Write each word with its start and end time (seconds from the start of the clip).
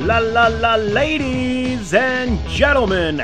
La 0.00 0.18
la 0.18 0.46
la, 0.46 0.76
ladies 0.76 1.92
and 1.92 2.40
gentlemen. 2.48 3.22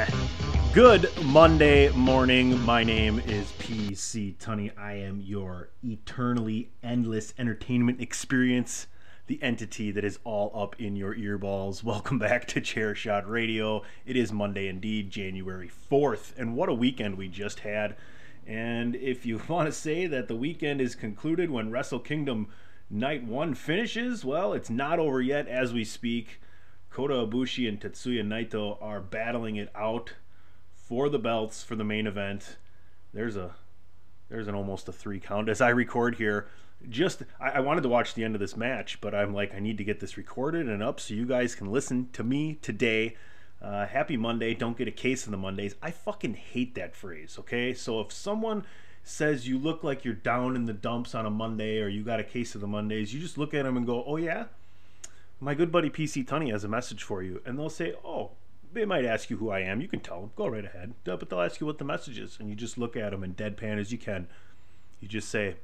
Good 0.75 1.11
Monday 1.25 1.89
morning. 1.93 2.61
My 2.66 2.85
name 2.85 3.19
is 3.21 3.51
PC 3.52 4.37
Tunney. 4.37 4.77
I 4.77 4.93
am 4.93 5.23
your 5.23 5.71
eternally 5.83 6.69
endless 6.83 7.33
entertainment 7.39 8.02
experience, 8.02 8.89
the 9.27 9.43
entity 9.43 9.91
that 9.91 10.05
is 10.05 10.19
all 10.23 10.52
up 10.55 10.79
in 10.79 10.97
your 10.97 11.15
earballs. 11.15 11.83
Welcome 11.83 12.19
back 12.19 12.47
to 12.49 12.61
Chairshot 12.61 13.27
Radio. 13.27 13.83
It 14.05 14.19
is 14.19 14.30
Monday 14.30 14.69
indeed, 14.69 15.11
January 15.11 15.71
4th, 15.91 16.35
and 16.37 16.55
what 16.55 16.69
a 16.69 16.74
weekend 16.74 17.16
we 17.16 17.29
just 17.29 17.61
had. 17.61 17.97
And 18.47 18.95
if 18.97 19.24
you 19.24 19.41
want 19.49 19.66
to 19.66 19.73
say 19.73 20.07
that 20.09 20.29
the 20.29 20.37
weekend 20.37 20.83
is 20.83 20.95
concluded 20.95 21.51
when 21.51 21.71
Wrestle 21.71 22.01
Kingdom 22.01 22.49
Night 22.91 23.24
1 23.24 23.55
finishes, 23.55 24.27
well, 24.27 24.52
it's 24.52 24.69
not 24.69 24.99
over 24.99 25.23
yet 25.23 25.49
as 25.49 25.73
we 25.73 25.83
speak. 25.83 26.38
Kota 26.97 27.13
Ibushi 27.13 27.69
and 27.69 27.79
Tetsuya 27.79 28.25
Naito 28.25 28.79
are 28.81 29.03
battling 29.03 29.57
it 29.57 29.69
out 29.75 30.15
for 30.73 31.11
the 31.11 31.19
belts 31.19 31.63
for 31.63 31.77
the 31.77 31.85
main 31.85 32.07
event. 32.07 32.57
There's 33.13 33.37
a 33.37 33.55
there's 34.30 34.49
an 34.49 34.55
almost 34.55 34.88
a 34.88 34.93
three 34.93 35.21
count 35.21 35.51
as 35.51 35.61
I 35.61 35.69
record 35.69 36.15
here. 36.15 36.49
Just 36.88 37.25
I, 37.38 37.51
I 37.51 37.61
wanted 37.61 37.83
to 37.83 37.91
watch 37.91 38.15
the 38.15 38.25
end 38.25 38.35
of 38.35 38.41
this 38.41 38.57
match, 38.57 38.99
but 39.03 39.15
I'm 39.15 39.35
like 39.35 39.55
I 39.55 39.59
need 39.59 39.77
to 39.77 39.85
get 39.85 40.01
this 40.01 40.16
recorded 40.16 40.71
and 40.71 40.83
up 40.83 40.99
so 40.99 41.13
you 41.13 41.27
guys 41.27 41.55
can 41.55 41.71
listen 41.71 42.09
to 42.15 42.25
me 42.25 42.55
today. 42.63 43.15
Uh, 43.60 43.85
happy 43.85 44.16
Monday. 44.16 44.55
Don't 44.55 44.79
get 44.79 44.88
a 44.88 44.91
case 44.91 45.27
of 45.27 45.33
the 45.33 45.37
Mondays. 45.37 45.75
I 45.83 45.91
fucking 45.91 46.33
hate 46.33 46.77
that 46.77 46.97
phrase. 46.97 47.37
Okay, 47.38 47.75
so 47.75 48.01
if 48.01 48.10
someone 48.10 48.65
says 49.03 49.47
you 49.47 49.59
look 49.59 49.85
like 49.85 50.07
you're 50.07 50.15
down 50.15 50.57
in 50.57 50.65
the 50.65 50.73
dumps 50.73 51.15
on 51.15 51.27
a 51.27 51.31
Monday 51.31 51.79
or 51.79 51.88
you 51.88 52.03
got 52.03 52.21
a 52.21 52.25
case 52.25 52.55
of 52.55 52.63
the 52.63 52.66
Mondays, 52.66 53.13
you 53.13 53.21
just 53.21 53.37
look 53.37 53.53
at 53.53 53.65
them 53.65 53.77
and 53.77 53.85
go, 53.85 54.03
"Oh 54.07 54.16
yeah." 54.16 54.47
My 55.40 55.54
good 55.54 55.70
buddy 55.70 55.90
PC 55.90 56.26
Tunney 56.26 56.51
has 56.51 56.65
a 56.65 56.68
message 56.68 57.02
for 57.02 57.23
you. 57.23 57.42
And 57.45 57.59
they'll 57.59 57.68
say, 57.68 57.95
oh, 58.04 58.30
they 58.73 58.84
might 58.84 59.04
ask 59.04 59.30
you 59.30 59.37
who 59.37 59.51
I 59.51 59.60
am. 59.60 59.80
You 59.80 59.88
can 59.88 60.01
tell 60.01 60.20
them. 60.20 60.30
Go 60.37 60.46
right 60.46 60.65
ahead. 60.65 60.95
But 61.04 61.29
they'll 61.29 61.40
ask 61.40 61.60
you 61.60 61.66
what 61.66 61.79
the 61.79 61.84
message 61.84 62.18
is. 62.18 62.37
And 62.38 62.48
you 62.48 62.54
just 62.54 62.79
look 62.79 62.96
at 62.96 63.10
them 63.10 63.23
and 63.23 63.37
deadpan 63.37 63.79
as 63.79 63.92
you 63.92 63.98
can. 63.98 64.28
You 65.00 65.09
just 65.09 65.28
say, 65.28 65.56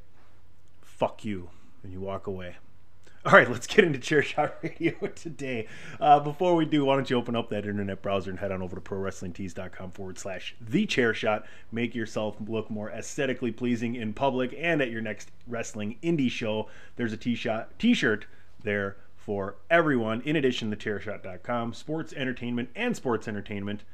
fuck 0.82 1.24
you. 1.24 1.50
And 1.82 1.92
you 1.92 2.00
walk 2.00 2.26
away. 2.26 2.56
All 3.24 3.32
right, 3.32 3.48
let's 3.48 3.68
get 3.68 3.84
into 3.84 4.00
Chairshot 4.00 4.52
Radio 4.62 4.94
today. 5.14 5.68
Uh, 6.00 6.18
before 6.18 6.56
we 6.56 6.64
do, 6.64 6.84
why 6.84 6.96
don't 6.96 7.08
you 7.08 7.16
open 7.16 7.36
up 7.36 7.50
that 7.50 7.66
internet 7.66 8.02
browser 8.02 8.30
and 8.30 8.38
head 8.38 8.50
on 8.50 8.62
over 8.62 8.74
to 8.74 8.82
prowrestlingtees.com 8.82 9.92
forward 9.92 10.18
slash 10.18 10.56
the 10.60 10.86
chair 10.86 11.14
shot. 11.14 11.46
Make 11.70 11.94
yourself 11.94 12.36
look 12.48 12.68
more 12.68 12.90
aesthetically 12.90 13.52
pleasing 13.52 13.94
in 13.94 14.12
public 14.12 14.52
and 14.58 14.82
at 14.82 14.90
your 14.90 15.02
next 15.02 15.30
wrestling 15.46 15.98
indie 16.02 16.30
show. 16.30 16.68
There's 16.96 17.12
a 17.12 17.16
t-shirt 17.16 18.26
there 18.64 18.96
for 19.24 19.56
everyone, 19.70 20.20
in 20.22 20.34
addition 20.34 20.70
to 20.70 20.76
chairshot.com, 20.76 21.74
sports 21.74 22.12
entertainment 22.12 22.70
and 22.74 22.96
sports 22.96 23.28
entertainment. 23.28 23.84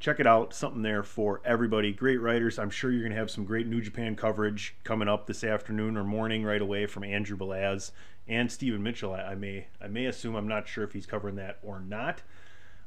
Check 0.00 0.18
it 0.18 0.26
out, 0.26 0.52
something 0.52 0.82
there 0.82 1.04
for 1.04 1.40
everybody. 1.44 1.92
Great 1.92 2.20
writers. 2.20 2.58
I'm 2.58 2.70
sure 2.70 2.90
you're 2.90 3.02
going 3.02 3.12
to 3.12 3.18
have 3.18 3.30
some 3.30 3.44
great 3.44 3.68
New 3.68 3.80
Japan 3.80 4.16
coverage 4.16 4.74
coming 4.82 5.08
up 5.08 5.26
this 5.26 5.44
afternoon 5.44 5.96
or 5.96 6.02
morning 6.02 6.44
right 6.44 6.60
away 6.60 6.86
from 6.86 7.04
Andrew 7.04 7.36
Balaz 7.36 7.92
and 8.26 8.50
Stephen 8.50 8.82
Mitchell. 8.82 9.14
I, 9.14 9.20
I 9.20 9.34
may 9.36 9.68
I 9.80 9.86
may 9.86 10.06
assume 10.06 10.34
I'm 10.34 10.48
not 10.48 10.68
sure 10.68 10.82
if 10.82 10.92
he's 10.92 11.06
covering 11.06 11.36
that 11.36 11.58
or 11.62 11.80
not. 11.80 12.22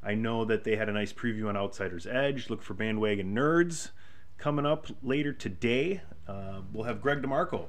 I 0.04 0.16
know 0.16 0.46
that 0.46 0.66
they 0.66 0.76
had 0.76 0.90
a 0.90 0.94
nice 0.94 1.14
preview 1.14 1.48
on 1.48 1.56
Outsiders 1.56 2.06
Edge. 2.06 2.50
Look 2.50 2.62
for 2.62 2.74
Bandwagon 2.74 3.34
Nerds 3.34 3.92
coming 4.38 4.66
up 4.66 4.88
later 5.02 5.32
today. 5.32 6.02
Uh, 6.28 6.62
we'll 6.74 6.86
have 6.86 7.02
Greg 7.02 7.22
DeMarco 7.22 7.68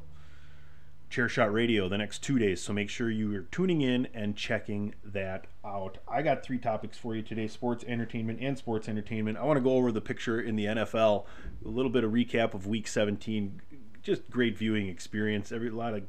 Chairshot 1.10 1.52
Radio 1.52 1.88
the 1.88 1.98
next 1.98 2.22
two 2.22 2.38
days. 2.38 2.60
So 2.60 2.72
make 2.72 2.88
sure 2.88 3.10
you 3.10 3.34
are 3.34 3.42
tuning 3.50 3.80
in 3.80 4.06
and 4.14 4.36
checking 4.36 4.94
that 5.04 5.48
out. 5.64 5.98
I 6.06 6.22
got 6.22 6.44
three 6.44 6.58
topics 6.58 6.96
for 6.96 7.16
you 7.16 7.22
today 7.22 7.48
sports 7.48 7.84
entertainment 7.88 8.38
and 8.40 8.56
sports 8.56 8.88
entertainment. 8.88 9.36
I 9.36 9.42
want 9.42 9.56
to 9.56 9.62
go 9.62 9.72
over 9.72 9.90
the 9.90 10.00
picture 10.00 10.40
in 10.40 10.54
the 10.54 10.66
NFL, 10.66 11.24
a 11.64 11.68
little 11.68 11.90
bit 11.90 12.04
of 12.04 12.12
recap 12.12 12.54
of 12.54 12.68
week 12.68 12.86
17. 12.86 13.60
Just 14.02 14.30
great 14.30 14.56
viewing 14.56 14.86
experience. 14.86 15.50
Every 15.50 15.68
a 15.68 15.74
lot 15.74 15.94
of 15.94 16.04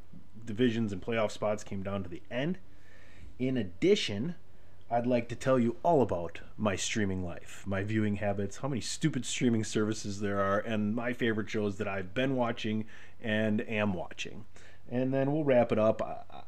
divisions 0.46 0.94
and 0.94 1.02
playoff 1.02 1.32
spots 1.32 1.64
came 1.64 1.82
down 1.82 2.04
to 2.04 2.10
the 2.10 2.22
end. 2.30 2.60
In 3.40 3.58
addition, 3.58 4.36
I'd 4.92 5.08
like 5.08 5.30
to 5.30 5.36
tell 5.36 5.58
you 5.58 5.78
all 5.82 6.04
about 6.04 6.42
my 6.58 6.76
streaming 6.76 7.26
life, 7.26 7.64
my 7.66 7.84
viewing 7.84 8.18
habits, 8.18 8.58
how 8.58 8.68
many 8.68 8.82
stupid 8.82 9.26
streaming 9.26 9.64
services 9.64 10.20
there 10.20 10.40
are, 10.40 10.60
and 10.60 10.94
my 10.94 11.12
favorite 11.12 11.50
shows 11.50 11.78
that 11.78 11.88
I've 11.88 12.14
been 12.14 12.36
watching 12.36 12.86
and 13.20 13.62
am 13.68 13.94
watching 13.94 14.46
and 14.92 15.14
then 15.14 15.32
we'll 15.32 15.46
wrap 15.46 15.72
it 15.72 15.80
up. 15.80 16.02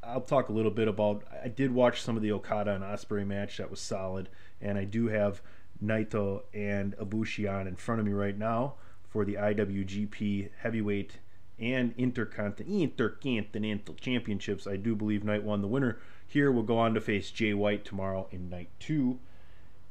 I, 0.04 0.14
will 0.14 0.22
talk 0.22 0.50
a 0.50 0.54
little 0.54 0.70
bit 0.70 0.90
about. 0.90 1.24
I 1.44 1.48
did 1.48 1.74
watch 1.74 2.02
some 2.02 2.18
of 2.18 2.22
the 2.22 2.34
Okada 2.34 2.76
and 2.76 2.84
Ospreay 2.84 3.26
match 3.26 3.58
that 3.58 3.72
was 3.72 3.80
solid, 3.80 4.28
and 4.62 4.78
I 4.78 4.84
do 4.84 5.08
have 5.08 5.42
Naito 5.84 6.44
and 6.54 6.96
Ibushi 6.98 7.52
on 7.52 7.68
in 7.68 7.78
front 7.78 8.02
of 8.02 8.06
me 8.06 8.12
right 8.12 8.38
now 8.38 8.74
for 9.09 9.24
the 9.24 9.36
IWGP 9.36 10.50
Heavyweight 10.59 11.20
and 11.58 11.94
Intercontinental 11.98 13.96
Championships. 13.96 14.68
I 14.68 14.75
do 14.75 14.94
believe 14.94 15.24
Night 15.24 15.44
One, 15.44 15.62
the 15.62 15.68
winner 15.68 16.00
here, 16.28 16.52
will 16.52 16.64
go 16.64 16.78
on 16.78 16.94
to 16.96 17.02
face 17.02 17.31
Jay 17.31 17.54
White 17.54 17.86
tomorrow 17.86 18.28
in 18.30 18.50
Night 18.50 18.70
Two. 18.80 19.20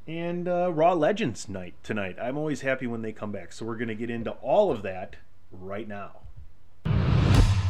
And 0.05 0.47
uh, 0.47 0.71
Raw 0.71 0.93
Legends 0.93 1.47
night 1.47 1.75
tonight. 1.81 2.17
I'm 2.21 2.37
always 2.37 2.61
happy 2.61 2.85
when 2.85 3.01
they 3.01 3.13
come 3.13 3.31
back. 3.31 3.53
So 3.53 3.65
we're 3.65 3.77
going 3.77 3.87
to 3.87 3.95
get 3.95 4.09
into 4.09 4.31
all 4.31 4.69
of 4.69 4.83
that 4.83 5.15
right 5.49 5.87
now. 5.87 6.22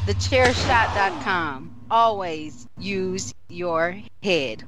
TheChairShot.com. 0.06 1.74
Always 1.90 2.68
use 2.78 3.34
your 3.48 4.02
head. 4.22 4.66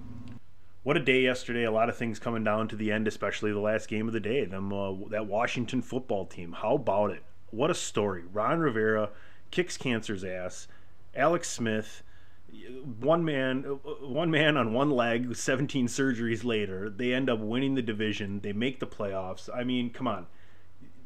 What 0.84 0.96
a 0.96 1.02
day 1.02 1.24
yesterday! 1.24 1.66
A 1.66 1.72
lot 1.72 1.90
of 1.90 1.98
things 1.98 2.20
coming 2.20 2.46
down 2.46 2.70
to 2.70 2.78
the 2.78 2.90
end, 2.90 3.06
especially 3.06 3.52
the 3.52 3.60
last 3.60 3.90
game 3.90 4.08
of 4.08 4.14
the 4.14 4.22
day. 4.22 4.46
Them 4.46 4.72
uh, 4.72 4.94
that 5.10 5.26
Washington 5.26 5.82
football 5.82 6.26
team. 6.26 6.54
How 6.54 6.76
about 6.76 7.12
it? 7.12 7.22
What 7.52 7.70
a 7.70 7.74
story! 7.74 8.24
Ron 8.32 8.60
Rivera 8.60 9.10
kicks 9.52 9.76
cancer's 9.76 10.24
ass. 10.24 10.70
Alex 11.14 11.50
Smith, 11.50 12.02
one 13.02 13.26
man, 13.26 13.64
one 13.64 14.32
man 14.32 14.56
on 14.56 14.72
one 14.72 14.90
leg. 14.90 15.36
17 15.36 15.88
surgeries 15.88 16.46
later, 16.46 16.90
they 16.90 17.14
end 17.14 17.30
up 17.30 17.40
winning 17.40 17.76
the 17.76 17.82
division. 17.82 18.40
They 18.40 18.54
make 18.54 18.80
the 18.80 18.88
playoffs. 18.88 19.50
I 19.54 19.66
mean, 19.66 19.90
come 19.90 20.08
on. 20.08 20.28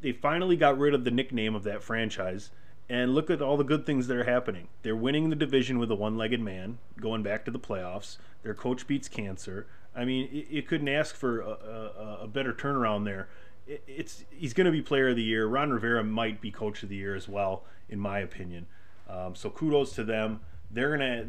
They 0.02 0.12
finally 0.12 0.56
got 0.56 0.78
rid 0.78 0.94
of 0.94 1.02
the 1.02 1.10
nickname 1.10 1.56
of 1.56 1.64
that 1.64 1.82
franchise 1.82 2.50
and 2.90 3.14
look 3.14 3.30
at 3.30 3.40
all 3.40 3.56
the 3.56 3.62
good 3.62 3.86
things 3.86 4.08
that 4.08 4.16
are 4.16 4.24
happening. 4.24 4.66
They're 4.82 4.96
winning 4.96 5.30
the 5.30 5.36
division 5.36 5.78
with 5.78 5.92
a 5.92 5.94
one-legged 5.94 6.40
man, 6.40 6.78
going 7.00 7.22
back 7.22 7.44
to 7.44 7.52
the 7.52 7.58
playoffs. 7.60 8.18
Their 8.42 8.52
coach 8.52 8.84
beats 8.88 9.08
cancer. 9.08 9.68
I 9.94 10.04
mean, 10.04 10.46
you 10.50 10.62
couldn't 10.62 10.88
ask 10.88 11.14
for 11.14 11.40
a, 11.40 11.50
a, 11.50 12.18
a 12.22 12.26
better 12.26 12.52
turnaround 12.52 13.04
there. 13.04 13.28
It's 13.68 14.24
he's 14.30 14.52
going 14.52 14.64
to 14.64 14.72
be 14.72 14.82
player 14.82 15.10
of 15.10 15.16
the 15.16 15.22
year. 15.22 15.46
Ron 15.46 15.70
Rivera 15.70 16.02
might 16.02 16.40
be 16.40 16.50
coach 16.50 16.82
of 16.82 16.88
the 16.88 16.96
year 16.96 17.14
as 17.14 17.28
well, 17.28 17.62
in 17.88 18.00
my 18.00 18.18
opinion. 18.18 18.66
Um, 19.08 19.36
so 19.36 19.50
kudos 19.50 19.94
to 19.94 20.02
them. 20.02 20.40
They're 20.68 20.90
gonna. 20.90 21.28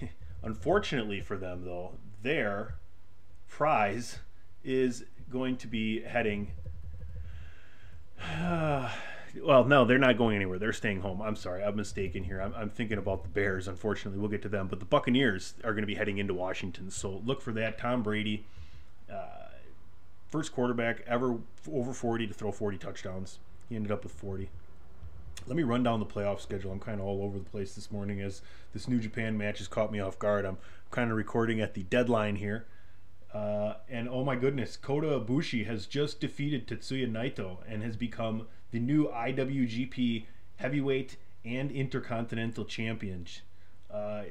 Unfortunately 0.44 1.20
for 1.20 1.36
them, 1.36 1.64
though, 1.64 1.92
their 2.22 2.76
prize 3.48 4.20
is 4.62 5.04
going 5.28 5.56
to 5.56 5.66
be 5.66 6.02
heading. 6.02 6.52
well, 9.40 9.64
no, 9.64 9.84
they're 9.84 9.98
not 9.98 10.18
going 10.18 10.36
anywhere. 10.36 10.58
They're 10.58 10.72
staying 10.72 11.00
home. 11.00 11.22
I'm 11.22 11.36
sorry, 11.36 11.62
I'm 11.62 11.76
mistaken 11.76 12.24
here. 12.24 12.40
I'm, 12.40 12.54
I'm, 12.54 12.70
thinking 12.70 12.98
about 12.98 13.22
the 13.22 13.28
Bears. 13.28 13.68
Unfortunately, 13.68 14.18
we'll 14.20 14.30
get 14.30 14.42
to 14.42 14.48
them. 14.48 14.68
But 14.68 14.78
the 14.78 14.84
Buccaneers 14.84 15.54
are 15.64 15.72
going 15.72 15.82
to 15.82 15.86
be 15.86 15.94
heading 15.94 16.18
into 16.18 16.34
Washington. 16.34 16.90
So 16.90 17.22
look 17.24 17.40
for 17.40 17.52
that. 17.52 17.78
Tom 17.78 18.02
Brady, 18.02 18.44
uh, 19.10 19.48
first 20.28 20.52
quarterback 20.52 21.02
ever 21.06 21.38
over 21.70 21.92
40 21.92 22.26
to 22.26 22.34
throw 22.34 22.52
40 22.52 22.78
touchdowns. 22.78 23.38
He 23.68 23.76
ended 23.76 23.92
up 23.92 24.02
with 24.02 24.12
40. 24.12 24.50
Let 25.46 25.56
me 25.56 25.62
run 25.62 25.82
down 25.82 25.98
the 25.98 26.06
playoff 26.06 26.40
schedule. 26.40 26.70
I'm 26.70 26.78
kind 26.78 27.00
of 27.00 27.06
all 27.06 27.22
over 27.22 27.38
the 27.38 27.44
place 27.44 27.74
this 27.74 27.90
morning 27.90 28.20
as 28.20 28.42
this 28.72 28.86
New 28.86 29.00
Japan 29.00 29.36
match 29.36 29.58
has 29.58 29.68
caught 29.68 29.90
me 29.90 29.98
off 29.98 30.18
guard. 30.18 30.44
I'm 30.44 30.58
kind 30.90 31.10
of 31.10 31.16
recording 31.16 31.60
at 31.60 31.74
the 31.74 31.82
deadline 31.84 32.36
here. 32.36 32.66
Uh, 33.32 33.74
and 33.88 34.08
oh 34.08 34.24
my 34.24 34.36
goodness, 34.36 34.76
Kota 34.76 35.18
Ibushi 35.18 35.66
has 35.66 35.86
just 35.86 36.20
defeated 36.20 36.68
Tetsuya 36.68 37.10
Naito 37.10 37.58
and 37.66 37.82
has 37.82 37.96
become 37.96 38.46
the 38.72 38.80
new 38.80 39.08
IWGP 39.08 40.24
Heavyweight 40.56 41.16
and 41.44 41.70
Intercontinental 41.70 42.64
Champions. 42.64 43.42
Uh, 43.90 44.24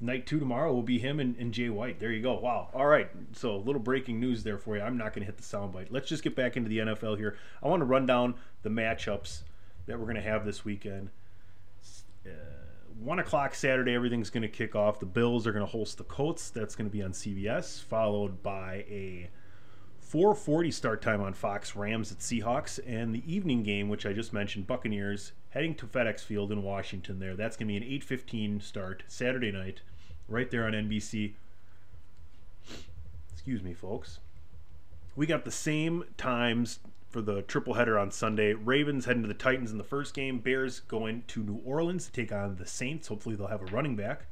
night 0.00 0.26
two 0.26 0.38
tomorrow 0.38 0.72
will 0.72 0.82
be 0.82 0.98
him 0.98 1.20
and, 1.20 1.36
and 1.36 1.52
Jay 1.52 1.68
White. 1.68 2.00
There 2.00 2.10
you 2.10 2.22
go. 2.22 2.34
Wow. 2.34 2.68
All 2.74 2.86
right. 2.86 3.08
So 3.32 3.54
a 3.54 3.56
little 3.56 3.80
breaking 3.80 4.18
news 4.18 4.42
there 4.42 4.58
for 4.58 4.76
you. 4.76 4.82
I'm 4.82 4.96
not 4.96 5.12
going 5.12 5.20
to 5.20 5.26
hit 5.26 5.36
the 5.36 5.42
soundbite. 5.42 5.88
Let's 5.90 6.08
just 6.08 6.22
get 6.22 6.34
back 6.34 6.56
into 6.56 6.68
the 6.68 6.78
NFL 6.78 7.16
here. 7.18 7.36
I 7.62 7.68
want 7.68 7.80
to 7.80 7.86
run 7.86 8.06
down 8.06 8.34
the 8.62 8.70
matchups 8.70 9.40
that 9.86 9.98
we're 9.98 10.06
going 10.06 10.16
to 10.16 10.22
have 10.22 10.44
this 10.44 10.64
weekend. 10.64 11.10
Uh, 12.26 12.30
one 12.98 13.18
o'clock 13.18 13.54
Saturday, 13.54 13.94
everything's 13.94 14.30
going 14.30 14.42
to 14.42 14.48
kick 14.48 14.74
off. 14.74 15.00
The 15.00 15.06
Bills 15.06 15.46
are 15.46 15.52
going 15.52 15.64
to 15.64 15.70
host 15.70 15.98
the 15.98 16.04
Colts. 16.04 16.50
That's 16.50 16.74
going 16.74 16.88
to 16.88 16.92
be 16.92 17.02
on 17.02 17.12
CBS, 17.12 17.82
followed 17.82 18.42
by 18.42 18.84
a 18.88 19.28
4:40 20.14 20.72
start 20.72 21.02
time 21.02 21.20
on 21.20 21.32
Fox. 21.34 21.74
Rams 21.74 22.12
at 22.12 22.18
Seahawks, 22.18 22.78
and 22.86 23.12
the 23.12 23.24
evening 23.26 23.64
game, 23.64 23.88
which 23.88 24.06
I 24.06 24.12
just 24.12 24.32
mentioned, 24.32 24.64
Buccaneers 24.64 25.32
heading 25.50 25.74
to 25.74 25.88
FedEx 25.88 26.20
Field 26.20 26.52
in 26.52 26.62
Washington. 26.62 27.18
There, 27.18 27.34
that's 27.34 27.56
going 27.56 27.66
to 27.66 27.80
be 27.80 27.84
an 27.84 28.00
8:15 28.00 28.62
start 28.62 29.02
Saturday 29.08 29.50
night, 29.50 29.80
right 30.28 30.48
there 30.48 30.66
on 30.66 30.72
NBC. 30.72 31.34
Excuse 33.32 33.60
me, 33.64 33.74
folks. 33.74 34.20
We 35.16 35.26
got 35.26 35.44
the 35.44 35.50
same 35.50 36.04
times 36.16 36.78
for 37.08 37.20
the 37.20 37.42
triple 37.42 37.74
header 37.74 37.98
on 37.98 38.12
Sunday. 38.12 38.52
Ravens 38.52 39.06
heading 39.06 39.22
to 39.22 39.28
the 39.28 39.34
Titans 39.34 39.72
in 39.72 39.78
the 39.78 39.84
first 39.84 40.14
game. 40.14 40.38
Bears 40.38 40.78
going 40.78 41.24
to 41.26 41.42
New 41.42 41.60
Orleans 41.64 42.06
to 42.06 42.12
take 42.12 42.30
on 42.30 42.54
the 42.54 42.66
Saints. 42.66 43.08
Hopefully, 43.08 43.34
they'll 43.34 43.48
have 43.48 43.62
a 43.62 43.74
running 43.74 43.96
back. 43.96 44.26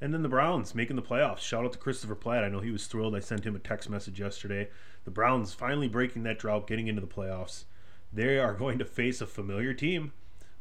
And 0.00 0.14
then 0.14 0.22
the 0.22 0.28
Browns 0.28 0.74
making 0.74 0.96
the 0.96 1.02
playoffs. 1.02 1.40
Shout 1.40 1.64
out 1.64 1.72
to 1.72 1.78
Christopher 1.78 2.14
Platt. 2.14 2.44
I 2.44 2.48
know 2.48 2.60
he 2.60 2.70
was 2.70 2.86
thrilled. 2.86 3.16
I 3.16 3.20
sent 3.20 3.44
him 3.44 3.56
a 3.56 3.60
text 3.60 3.90
message 3.90 4.20
yesterday. 4.20 4.68
The 5.04 5.10
Browns 5.10 5.54
finally 5.54 5.88
breaking 5.88 6.22
that 6.22 6.38
drought, 6.38 6.66
getting 6.68 6.86
into 6.86 7.00
the 7.00 7.06
playoffs. 7.06 7.64
They 8.12 8.38
are 8.38 8.54
going 8.58 8.78
to 8.78 8.84
face 8.84 9.20
a 9.20 9.26
familiar 9.26 9.74
team, 9.74 10.12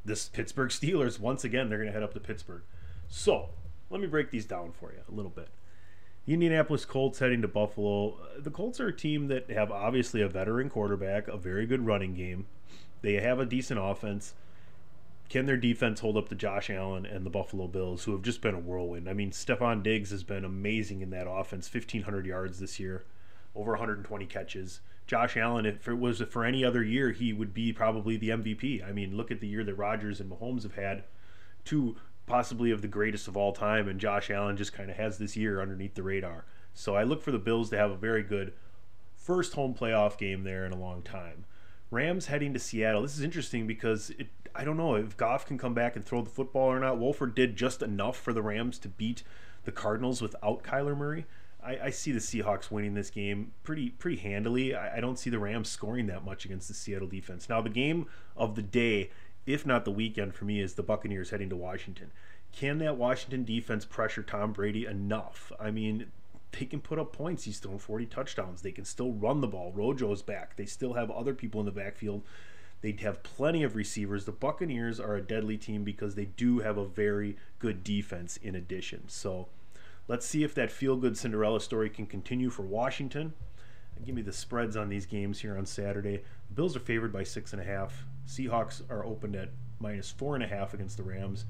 this 0.03 0.27
Pittsburgh 0.27 0.69
Steelers. 0.69 1.19
Once 1.19 1.43
again, 1.43 1.69
they're 1.69 1.77
going 1.77 1.87
to 1.87 1.93
head 1.93 2.03
up 2.03 2.13
to 2.13 2.19
Pittsburgh. 2.19 2.63
So, 3.07 3.49
let 3.89 4.01
me 4.01 4.07
break 4.07 4.31
these 4.31 4.45
down 4.45 4.71
for 4.71 4.91
you 4.91 4.99
a 5.07 5.15
little 5.15 5.31
bit. 5.31 5.49
The 6.25 6.33
Indianapolis 6.33 6.83
Colts 6.83 7.19
heading 7.19 7.41
to 7.43 7.47
Buffalo. 7.47 8.15
Uh, 8.15 8.41
the 8.41 8.51
Colts 8.51 8.81
are 8.81 8.87
a 8.87 8.95
team 8.95 9.27
that 9.29 9.49
have 9.49 9.71
obviously 9.71 10.21
a 10.21 10.27
veteran 10.27 10.69
quarterback, 10.69 11.27
a 11.29 11.37
very 11.37 11.65
good 11.65 11.85
running 11.85 12.15
game. 12.15 12.47
They 13.01 13.13
have 13.13 13.39
a 13.39 13.45
decent 13.45 13.79
offense. 13.81 14.33
Can 15.29 15.45
their 15.45 15.57
defense 15.57 15.99
hold 15.99 16.15
up 16.15 16.29
to 16.29 16.35
Josh 16.35 16.69
Allen 16.69 17.05
and 17.05 17.25
the 17.25 17.29
Buffalo 17.29 17.67
Bills, 17.67 18.05
who 18.05 18.13
have 18.13 18.21
just 18.21 18.41
been 18.41 18.55
a 18.55 18.59
whirlwind? 18.59 19.09
I 19.09 19.13
mean, 19.13 19.31
Stefon 19.31 19.83
Diggs 19.83 20.11
has 20.11 20.23
been 20.23 20.45
amazing 20.45 21.01
in 21.01 21.09
that 21.09 21.29
offense 21.29 21.73
1,500 21.73 22.25
yards 22.25 22.59
this 22.59 22.79
year, 22.79 23.05
over 23.53 23.71
120 23.71 24.25
catches. 24.25 24.79
Josh 25.05 25.35
Allen, 25.35 25.65
if 25.65 25.87
it 25.87 25.97
was 25.97 26.21
for 26.21 26.45
any 26.45 26.63
other 26.63 26.83
year, 26.83 27.11
he 27.11 27.33
would 27.33 27.53
be 27.53 27.73
probably 27.73 28.15
the 28.15 28.29
MVP. 28.29 28.87
I 28.87 28.91
mean, 28.93 29.17
look 29.17 29.31
at 29.31 29.41
the 29.41 29.47
year 29.47 29.63
that 29.65 29.75
Rodgers 29.75 30.19
and 30.21 30.31
Mahomes 30.31 30.63
have 30.63 30.75
had. 30.75 31.03
Two 31.65 31.97
possibly 32.25 32.71
of 32.71 32.81
the 32.81 32.87
greatest 32.87 33.27
of 33.27 33.35
all 33.35 33.53
time, 33.53 33.87
and 33.87 33.99
Josh 33.99 34.29
Allen 34.29 34.57
just 34.57 34.73
kind 34.73 34.89
of 34.89 34.97
has 34.97 35.17
this 35.17 35.35
year 35.35 35.61
underneath 35.61 35.95
the 35.95 36.03
radar. 36.03 36.45
So 36.73 36.95
I 36.95 37.03
look 37.03 37.21
for 37.21 37.31
the 37.31 37.39
Bills 37.39 37.69
to 37.71 37.77
have 37.77 37.89
a 37.89 37.97
very 37.97 38.21
good 38.21 38.53
first 39.15 39.53
home 39.53 39.73
playoff 39.73 40.17
game 40.17 40.43
there 40.43 40.65
in 40.65 40.71
a 40.71 40.79
long 40.79 41.01
time. 41.01 41.45
Rams 41.89 42.27
heading 42.27 42.53
to 42.53 42.59
Seattle. 42.59 43.01
This 43.01 43.15
is 43.15 43.23
interesting 43.23 43.65
because 43.65 44.09
it, 44.11 44.27
I 44.57 44.63
don't 44.63 44.77
know 44.77 44.95
if 44.95 45.17
Goff 45.17 45.45
can 45.45 45.57
come 45.57 45.73
back 45.73 45.95
and 45.95 46.05
throw 46.05 46.21
the 46.21 46.29
football 46.29 46.71
or 46.71 46.79
not. 46.79 46.97
Wolford 46.97 47.35
did 47.35 47.55
just 47.55 47.81
enough 47.81 48.17
for 48.17 48.33
the 48.33 48.41
Rams 48.41 48.79
to 48.79 48.87
beat 48.87 49.23
the 49.63 49.71
Cardinals 49.71 50.21
without 50.21 50.63
Kyler 50.63 50.97
Murray. 50.97 51.25
I, 51.63 51.79
I 51.85 51.89
see 51.89 52.11
the 52.11 52.19
Seahawks 52.19 52.71
winning 52.71 52.93
this 52.93 53.09
game 53.09 53.51
pretty 53.63 53.91
pretty 53.91 54.17
handily. 54.17 54.75
I, 54.75 54.97
I 54.97 54.99
don't 54.99 55.19
see 55.19 55.29
the 55.29 55.39
Rams 55.39 55.69
scoring 55.69 56.07
that 56.07 56.25
much 56.25 56.45
against 56.45 56.67
the 56.67 56.73
Seattle 56.73 57.07
defense. 57.07 57.49
Now 57.49 57.61
the 57.61 57.69
game 57.69 58.07
of 58.35 58.55
the 58.55 58.61
day 58.61 59.09
if 59.47 59.65
not 59.65 59.85
the 59.85 59.91
weekend 59.91 60.35
for 60.35 60.45
me, 60.45 60.59
is 60.59 60.73
the 60.73 60.83
Buccaneers 60.83 61.29
heading 61.31 61.49
to 61.49 61.55
Washington. 61.55 62.11
Can 62.51 62.77
that 62.79 62.97
Washington 62.97 63.45
defense 63.45 63.85
pressure 63.85 64.21
Tom 64.21 64.51
Brady 64.51 64.85
enough? 64.85 65.51
I 65.59 65.71
mean, 65.71 66.11
they 66.51 66.65
can 66.65 66.81
put 66.81 66.99
up 66.99 67.13
points. 67.13 67.45
He's 67.45 67.59
throwing 67.59 67.79
40 67.79 68.05
touchdowns. 68.07 68.61
They 68.61 68.73
can 68.73 68.83
still 68.83 69.13
run 69.13 69.39
the 69.39 69.47
ball. 69.47 69.71
Rojo's 69.71 70.21
back. 70.21 70.57
They 70.57 70.65
still 70.65 70.93
have 70.93 71.09
other 71.09 71.33
people 71.33 71.61
in 71.61 71.65
the 71.65 71.71
backfield. 71.71 72.23
They 72.81 72.95
have 73.01 73.23
plenty 73.23 73.63
of 73.63 73.75
receivers. 73.75 74.25
The 74.25 74.31
Buccaneers 74.31 74.99
are 74.99 75.15
a 75.15 75.21
deadly 75.21 75.57
team 75.57 75.83
because 75.83 76.15
they 76.15 76.25
do 76.25 76.59
have 76.59 76.77
a 76.77 76.85
very 76.85 77.37
good 77.59 77.83
defense 77.83 78.37
in 78.37 78.55
addition. 78.55 79.09
So 79.09 79.47
let's 80.07 80.25
see 80.25 80.43
if 80.43 80.53
that 80.55 80.71
feel 80.71 80.95
good 80.95 81.17
Cinderella 81.17 81.59
story 81.59 81.89
can 81.89 82.05
continue 82.05 82.49
for 82.49 82.63
Washington. 82.63 83.33
Give 84.05 84.13
me 84.15 84.21
the 84.21 84.33
spreads 84.33 84.77
on 84.77 84.89
these 84.89 85.07
games 85.07 85.39
here 85.39 85.57
on 85.57 85.65
Saturday. 85.65 86.23
The 86.49 86.53
Bills 86.53 86.75
are 86.75 86.81
favored 86.81 87.11
by 87.11 87.23
six 87.23 87.51
and 87.53 87.61
a 87.61 87.65
half. 87.65 88.05
Seahawks 88.27 88.83
are 88.91 89.03
opened 89.03 89.35
at 89.35 89.49
minus 89.79 90.11
four 90.11 90.35
and 90.35 90.43
a 90.43 90.47
half 90.47 90.73
against 90.73 90.97
the 90.97 91.03
Rams, 91.03 91.45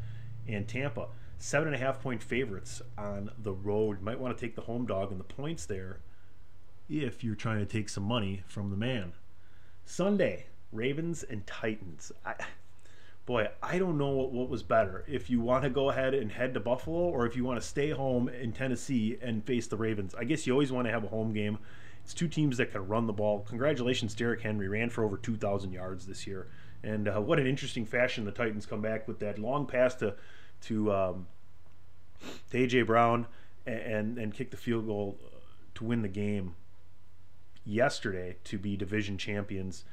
and 0.47 0.67
Tampa 0.67 1.07
seven 1.39 1.67
and 1.67 1.75
a 1.75 1.79
half 1.79 2.01
point 2.01 2.23
favorites 2.23 2.81
on 2.97 3.31
the 3.37 3.53
road. 3.53 4.01
Might 4.01 4.19
want 4.19 4.37
to 4.37 4.41
take 4.45 4.55
the 4.55 4.61
home 4.61 4.85
dog 4.85 5.11
and 5.11 5.19
the 5.19 5.25
points 5.25 5.65
there 5.65 5.99
if 6.89 7.23
you're 7.23 7.35
trying 7.35 7.59
to 7.59 7.65
take 7.65 7.89
some 7.89 8.03
money 8.03 8.43
from 8.47 8.69
the 8.69 8.77
man. 8.77 9.13
Sunday, 9.85 10.47
Ravens 10.71 11.23
and 11.23 11.45
Titans. 11.45 12.11
I, 12.25 12.35
boy, 13.25 13.47
I 13.61 13.77
don't 13.77 13.97
know 13.97 14.09
what, 14.09 14.31
what 14.31 14.49
was 14.49 14.63
better. 14.63 15.03
If 15.07 15.29
you 15.29 15.41
want 15.41 15.63
to 15.63 15.69
go 15.69 15.89
ahead 15.89 16.13
and 16.13 16.31
head 16.31 16.53
to 16.53 16.59
Buffalo, 16.59 16.97
or 16.97 17.25
if 17.25 17.35
you 17.35 17.43
want 17.43 17.61
to 17.61 17.67
stay 17.67 17.91
home 17.91 18.29
in 18.29 18.53
Tennessee 18.53 19.17
and 19.21 19.43
face 19.45 19.67
the 19.67 19.77
Ravens. 19.77 20.15
I 20.15 20.23
guess 20.23 20.47
you 20.47 20.53
always 20.53 20.71
want 20.71 20.87
to 20.87 20.91
have 20.91 21.03
a 21.03 21.09
home 21.09 21.33
game. 21.33 21.59
It's 22.03 22.13
two 22.13 22.27
teams 22.29 22.57
that 22.57 22.71
can 22.71 22.87
run 22.87 23.05
the 23.05 23.13
ball. 23.13 23.45
Congratulations, 23.49 24.15
Derrick 24.15 24.41
Henry 24.41 24.69
ran 24.69 24.89
for 24.89 25.03
over 25.03 25.17
2,000 25.17 25.73
yards 25.73 26.05
this 26.05 26.25
year, 26.25 26.47
and 26.81 27.09
uh, 27.09 27.19
what 27.19 27.37
an 27.37 27.47
interesting 27.47 27.85
fashion 27.85 28.23
the 28.23 28.31
Titans 28.31 28.65
come 28.65 28.81
back 28.81 29.07
with 29.07 29.19
that 29.19 29.37
long 29.37 29.65
pass 29.65 29.93
to 29.95 30.15
to, 30.59 30.91
um, 30.91 31.27
to 32.49 32.57
AJ 32.57 32.87
Brown 32.87 33.27
and 33.65 34.17
and 34.17 34.33
kick 34.33 34.51
the 34.51 34.57
field 34.57 34.87
goal 34.87 35.19
to 35.75 35.83
win 35.83 36.01
the 36.01 36.07
game 36.07 36.55
yesterday 37.65 38.37
to 38.45 38.57
be 38.57 38.77
division 38.77 39.17
champions. 39.17 39.83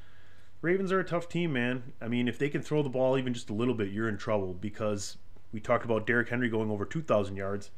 Ravens 0.65 0.91
are 0.91 0.99
a 0.99 1.05
tough 1.05 1.29
team, 1.29 1.53
man. 1.53 1.93
I 2.01 2.07
mean, 2.07 2.27
if 2.27 2.39
they 2.39 2.49
can 2.49 2.63
throw 2.63 2.81
the 2.81 2.89
ball 2.89 3.19
even 3.19 3.35
just 3.35 3.51
a 3.51 3.53
little 3.53 3.75
bit, 3.75 3.91
you're 3.91 4.09
in 4.09 4.17
trouble 4.17 4.55
because 4.55 5.15
we 5.51 5.59
talked 5.59 5.85
about 5.85 6.07
Derrick 6.07 6.29
Henry 6.29 6.49
going 6.49 6.71
over 6.71 6.85
2,000 6.85 7.35
yards. 7.35 7.69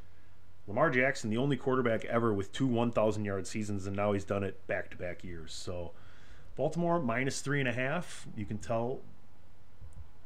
Lamar 0.68 0.90
Jackson, 0.90 1.30
the 1.30 1.36
only 1.36 1.58
quarterback 1.58 2.06
ever 2.06 2.34
with 2.34 2.54
two 2.54 2.66
1,000 2.66 3.26
yard 3.26 3.46
seasons, 3.46 3.88
and 3.88 3.96
now 3.98 4.14
he's 4.14 4.24
done 4.24 4.42
it 4.42 4.66
back 4.68 4.90
to 4.92 4.96
back 4.96 5.22
years. 5.22 5.52
So, 5.52 5.92
Baltimore 6.56 7.02
minus 7.02 7.42
three 7.42 7.60
and 7.60 7.68
a 7.68 7.74
half. 7.74 8.26
You 8.38 8.46
can 8.46 8.58
tell 8.58 9.02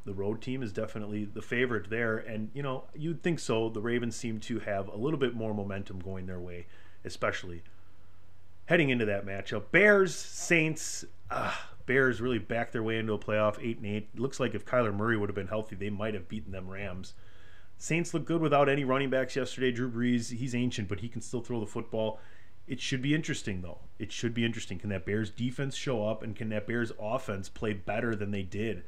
the 0.05 0.13
road 0.13 0.39
team 0.39 0.61
is 0.61 0.71
definitely 0.71 1.25
the 1.25 1.41
favorite 1.41 1.89
there. 1.89 2.17
And, 2.17 2.51
you 2.53 2.61
know, 2.61 2.83
you'd 2.95 3.23
think 3.23 3.39
so. 3.39 3.69
The 3.69 3.81
Ravens 3.81 4.15
seem 4.15 4.39
to 4.41 4.59
have 4.59 4.87
a 4.87 4.97
little 4.97 5.19
bit 5.19 5.33
more 5.33 5.55
momentum 5.55 5.97
going 5.97 6.27
their 6.27 6.39
way, 6.39 6.67
especially 7.05 7.63
heading 8.65 8.91
into 8.91 9.05
that 9.05 9.25
matchup. 9.25 9.71
Bears, 9.71 10.13
Saints. 10.13 11.05
Uh, 11.31 11.55
Bears 11.85 12.21
really 12.21 12.39
backed 12.39 12.73
their 12.73 12.83
way 12.83 12.97
into 12.97 13.13
a 13.13 13.19
playoff, 13.19 13.57
eight 13.61 13.77
and 13.77 13.85
eight. 13.85 14.19
Looks 14.19 14.39
like 14.39 14.53
if 14.53 14.65
Kyler 14.65 14.93
Murray 14.93 15.17
would 15.17 15.29
have 15.29 15.35
been 15.35 15.47
healthy, 15.47 15.75
they 15.75 15.89
might 15.89 16.13
have 16.13 16.27
beaten 16.27 16.51
them 16.51 16.69
Rams. 16.69 17.13
Saints 17.77 18.13
look 18.13 18.25
good 18.25 18.41
without 18.41 18.69
any 18.69 18.83
running 18.83 19.09
backs 19.09 19.35
yesterday. 19.35 19.71
Drew 19.71 19.89
Brees, 19.89 20.37
he's 20.37 20.53
ancient, 20.53 20.87
but 20.87 20.99
he 20.99 21.09
can 21.09 21.21
still 21.21 21.41
throw 21.41 21.59
the 21.59 21.65
football. 21.65 22.19
It 22.67 22.79
should 22.79 23.01
be 23.01 23.15
interesting, 23.15 23.61
though. 23.61 23.79
It 23.97 24.11
should 24.11 24.33
be 24.33 24.45
interesting. 24.45 24.77
Can 24.77 24.89
that 24.89 25.05
Bears 25.05 25.31
defense 25.31 25.75
show 25.75 26.07
up, 26.07 26.21
and 26.21 26.35
can 26.35 26.49
that 26.49 26.67
Bears 26.67 26.91
offense 26.99 27.49
play 27.49 27.73
better 27.73 28.15
than 28.15 28.31
they 28.31 28.43
did 28.43 28.83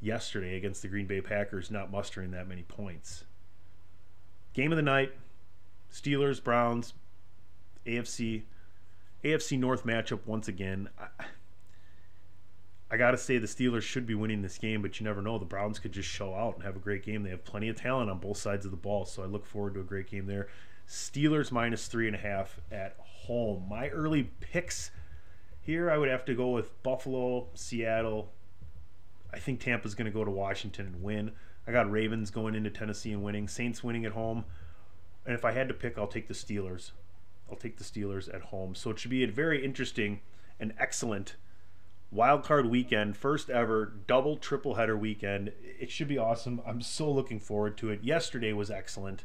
yesterday 0.00 0.56
against 0.56 0.82
the 0.82 0.88
Green 0.88 1.06
Bay 1.06 1.20
Packers, 1.20 1.70
not 1.70 1.92
mustering 1.92 2.32
that 2.32 2.48
many 2.48 2.62
points? 2.62 3.24
Game 4.52 4.72
of 4.72 4.76
the 4.76 4.82
night 4.82 5.12
Steelers, 5.92 6.42
Browns, 6.42 6.94
AFC. 7.86 8.42
AFC 9.24 9.58
North 9.58 9.84
matchup 9.84 10.20
once 10.26 10.48
again. 10.48 10.88
I, 10.98 11.24
I 12.90 12.96
got 12.96 13.10
to 13.10 13.18
say 13.18 13.36
the 13.36 13.46
Steelers 13.46 13.82
should 13.82 14.06
be 14.06 14.14
winning 14.14 14.40
this 14.40 14.56
game, 14.56 14.80
but 14.80 14.98
you 14.98 15.04
never 15.04 15.20
know. 15.20 15.38
The 15.38 15.44
Browns 15.44 15.78
could 15.78 15.92
just 15.92 16.08
show 16.08 16.34
out 16.34 16.54
and 16.54 16.64
have 16.64 16.76
a 16.76 16.80
great 16.80 17.04
game. 17.04 17.22
They 17.22 17.30
have 17.30 17.44
plenty 17.44 17.68
of 17.68 17.76
talent 17.76 18.10
on 18.10 18.18
both 18.18 18.38
sides 18.38 18.64
of 18.64 18.70
the 18.70 18.78
ball, 18.78 19.04
so 19.04 19.22
I 19.22 19.26
look 19.26 19.44
forward 19.44 19.74
to 19.74 19.80
a 19.80 19.84
great 19.84 20.10
game 20.10 20.26
there. 20.26 20.48
Steelers 20.88 21.52
minus 21.52 21.86
three 21.86 22.06
and 22.06 22.16
a 22.16 22.18
half 22.18 22.60
at 22.72 22.96
home. 22.98 23.66
My 23.68 23.90
early 23.90 24.30
picks 24.40 24.90
here, 25.60 25.90
I 25.90 25.98
would 25.98 26.08
have 26.08 26.24
to 26.24 26.34
go 26.34 26.48
with 26.50 26.82
Buffalo, 26.82 27.48
Seattle. 27.52 28.32
I 29.34 29.38
think 29.38 29.60
Tampa's 29.60 29.94
going 29.94 30.06
to 30.06 30.10
go 30.10 30.24
to 30.24 30.30
Washington 30.30 30.86
and 30.86 31.02
win. 31.02 31.32
I 31.66 31.72
got 31.72 31.90
Ravens 31.90 32.30
going 32.30 32.54
into 32.54 32.70
Tennessee 32.70 33.12
and 33.12 33.22
winning, 33.22 33.48
Saints 33.48 33.84
winning 33.84 34.06
at 34.06 34.12
home. 34.12 34.46
And 35.26 35.34
if 35.34 35.44
I 35.44 35.52
had 35.52 35.68
to 35.68 35.74
pick, 35.74 35.98
I'll 35.98 36.06
take 36.06 36.26
the 36.26 36.32
Steelers. 36.32 36.92
I'll 37.50 37.56
take 37.58 37.76
the 37.76 37.84
Steelers 37.84 38.34
at 38.34 38.40
home. 38.40 38.74
So 38.74 38.88
it 38.88 38.98
should 38.98 39.10
be 39.10 39.24
a 39.24 39.28
very 39.28 39.62
interesting 39.62 40.20
and 40.58 40.72
excellent 40.78 41.36
wild 42.10 42.44
card 42.44 42.66
weekend, 42.66 43.16
first 43.16 43.50
ever 43.50 43.92
double 44.06 44.36
triple 44.36 44.74
header 44.74 44.96
weekend. 44.96 45.52
It 45.62 45.90
should 45.90 46.08
be 46.08 46.18
awesome. 46.18 46.60
I'm 46.66 46.80
so 46.80 47.10
looking 47.10 47.40
forward 47.40 47.76
to 47.78 47.90
it. 47.90 48.02
Yesterday 48.02 48.52
was 48.52 48.70
excellent, 48.70 49.24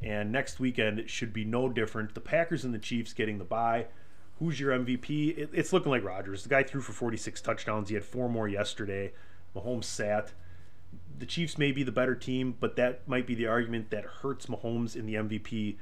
and 0.00 0.30
next 0.30 0.60
weekend 0.60 0.98
it 0.98 1.10
should 1.10 1.32
be 1.32 1.44
no 1.44 1.68
different. 1.68 2.14
The 2.14 2.20
Packers 2.20 2.64
and 2.64 2.74
the 2.74 2.78
Chiefs 2.78 3.12
getting 3.12 3.38
the 3.38 3.44
bye. 3.44 3.86
Who's 4.38 4.58
your 4.58 4.76
MVP? 4.76 5.38
It, 5.38 5.50
it's 5.52 5.72
looking 5.72 5.90
like 5.90 6.04
Rodgers. 6.04 6.42
The 6.42 6.48
guy 6.48 6.62
threw 6.62 6.80
for 6.80 6.92
46 6.92 7.40
touchdowns. 7.40 7.88
He 7.88 7.94
had 7.94 8.04
four 8.04 8.28
more 8.28 8.48
yesterday. 8.48 9.12
Mahomes 9.54 9.84
sat. 9.84 10.32
the 11.16 11.26
Chiefs 11.26 11.58
may 11.58 11.70
be 11.70 11.84
the 11.84 11.92
better 11.92 12.14
team, 12.16 12.56
but 12.58 12.76
that 12.76 13.06
might 13.06 13.26
be 13.26 13.34
the 13.34 13.46
argument 13.46 13.90
that 13.90 14.04
hurts 14.04 14.46
Mahomes 14.46 14.96
in 14.96 15.06
the 15.06 15.14
MVP 15.14 15.76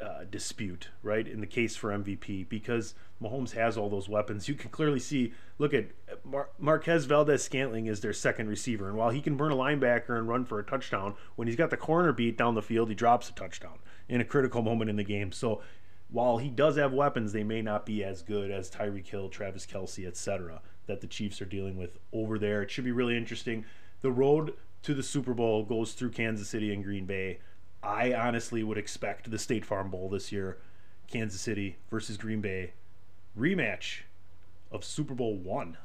uh, 0.00 0.24
dispute, 0.30 0.88
right? 1.02 1.26
In 1.26 1.40
the 1.40 1.46
case 1.46 1.76
for 1.76 1.90
MVP, 1.90 2.48
because 2.48 2.94
Mahomes 3.22 3.52
has 3.52 3.76
all 3.76 3.88
those 3.88 4.08
weapons. 4.08 4.48
You 4.48 4.54
can 4.54 4.70
clearly 4.70 5.00
see. 5.00 5.32
Look 5.58 5.72
at 5.72 5.86
Mar- 6.24 6.50
Marquez 6.58 7.06
Valdes 7.06 7.42
Scantling 7.42 7.86
is 7.86 8.00
their 8.00 8.12
second 8.12 8.48
receiver, 8.48 8.88
and 8.88 8.96
while 8.96 9.10
he 9.10 9.22
can 9.22 9.36
burn 9.36 9.52
a 9.52 9.56
linebacker 9.56 10.18
and 10.18 10.28
run 10.28 10.44
for 10.44 10.58
a 10.58 10.64
touchdown, 10.64 11.14
when 11.36 11.48
he's 11.48 11.56
got 11.56 11.70
the 11.70 11.76
corner 11.76 12.12
beat 12.12 12.36
down 12.36 12.54
the 12.54 12.62
field, 12.62 12.88
he 12.88 12.94
drops 12.94 13.30
a 13.30 13.32
touchdown 13.32 13.78
in 14.08 14.20
a 14.20 14.24
critical 14.24 14.62
moment 14.62 14.90
in 14.90 14.96
the 14.96 15.04
game. 15.04 15.32
So 15.32 15.62
while 16.10 16.38
he 16.38 16.50
does 16.50 16.76
have 16.76 16.92
weapons, 16.92 17.32
they 17.32 17.44
may 17.44 17.62
not 17.62 17.86
be 17.86 18.04
as 18.04 18.22
good 18.22 18.50
as 18.50 18.70
Tyreek 18.70 19.06
Hill, 19.06 19.28
Travis 19.28 19.66
Kelce, 19.66 20.06
etc. 20.06 20.60
that 20.86 21.00
the 21.00 21.06
Chiefs 21.06 21.40
are 21.40 21.46
dealing 21.46 21.76
with 21.76 21.98
over 22.12 22.38
there. 22.38 22.62
It 22.62 22.70
should 22.70 22.84
be 22.84 22.92
really 22.92 23.16
interesting. 23.16 23.64
The 24.02 24.12
road 24.12 24.54
to 24.82 24.94
the 24.94 25.02
Super 25.02 25.34
Bowl 25.34 25.64
goes 25.64 25.94
through 25.94 26.10
Kansas 26.10 26.48
City 26.48 26.72
and 26.72 26.84
Green 26.84 27.06
Bay. 27.06 27.40
I 27.86 28.12
honestly 28.12 28.62
would 28.62 28.78
expect 28.78 29.30
the 29.30 29.38
State 29.38 29.64
Farm 29.64 29.90
Bowl 29.90 30.08
this 30.08 30.32
year, 30.32 30.58
Kansas 31.06 31.40
City 31.40 31.76
versus 31.90 32.16
Green 32.16 32.40
Bay, 32.40 32.72
rematch 33.38 34.00
of 34.72 34.84
Super 34.84 35.14
Bowl 35.14 35.36
one. 35.36 35.76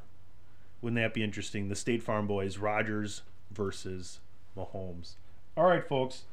Wouldn't 0.82 1.00
that 1.00 1.14
be 1.14 1.24
interesting? 1.24 1.70
The 1.70 1.76
State 1.76 2.02
Farm 2.02 2.26
Boys, 2.26 2.58
Rodgers 2.58 3.22
versus 3.52 4.20
Mahomes. 4.58 5.14
All 5.56 5.66
right, 5.66 5.88
folks. 5.88 6.24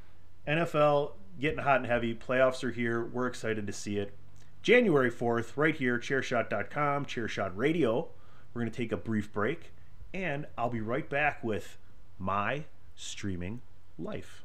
NFL 0.46 1.12
getting 1.38 1.58
hot 1.58 1.76
and 1.76 1.86
heavy. 1.86 2.14
Playoffs 2.14 2.64
are 2.64 2.70
here. 2.70 3.04
We're 3.04 3.26
excited 3.26 3.66
to 3.66 3.72
see 3.72 3.98
it. 3.98 4.14
January 4.62 5.10
4th, 5.10 5.52
right 5.56 5.76
here, 5.76 5.98
chairshot.com, 5.98 7.04
chairshot 7.04 7.52
radio. 7.54 8.08
We're 8.52 8.62
going 8.62 8.72
to 8.72 8.76
take 8.76 8.92
a 8.92 8.96
brief 8.96 9.32
break, 9.32 9.72
and 10.14 10.46
I'll 10.56 10.70
be 10.70 10.80
right 10.80 11.08
back 11.08 11.44
with 11.44 11.76
my 12.18 12.64
streaming 12.96 13.60
life. 13.98 14.44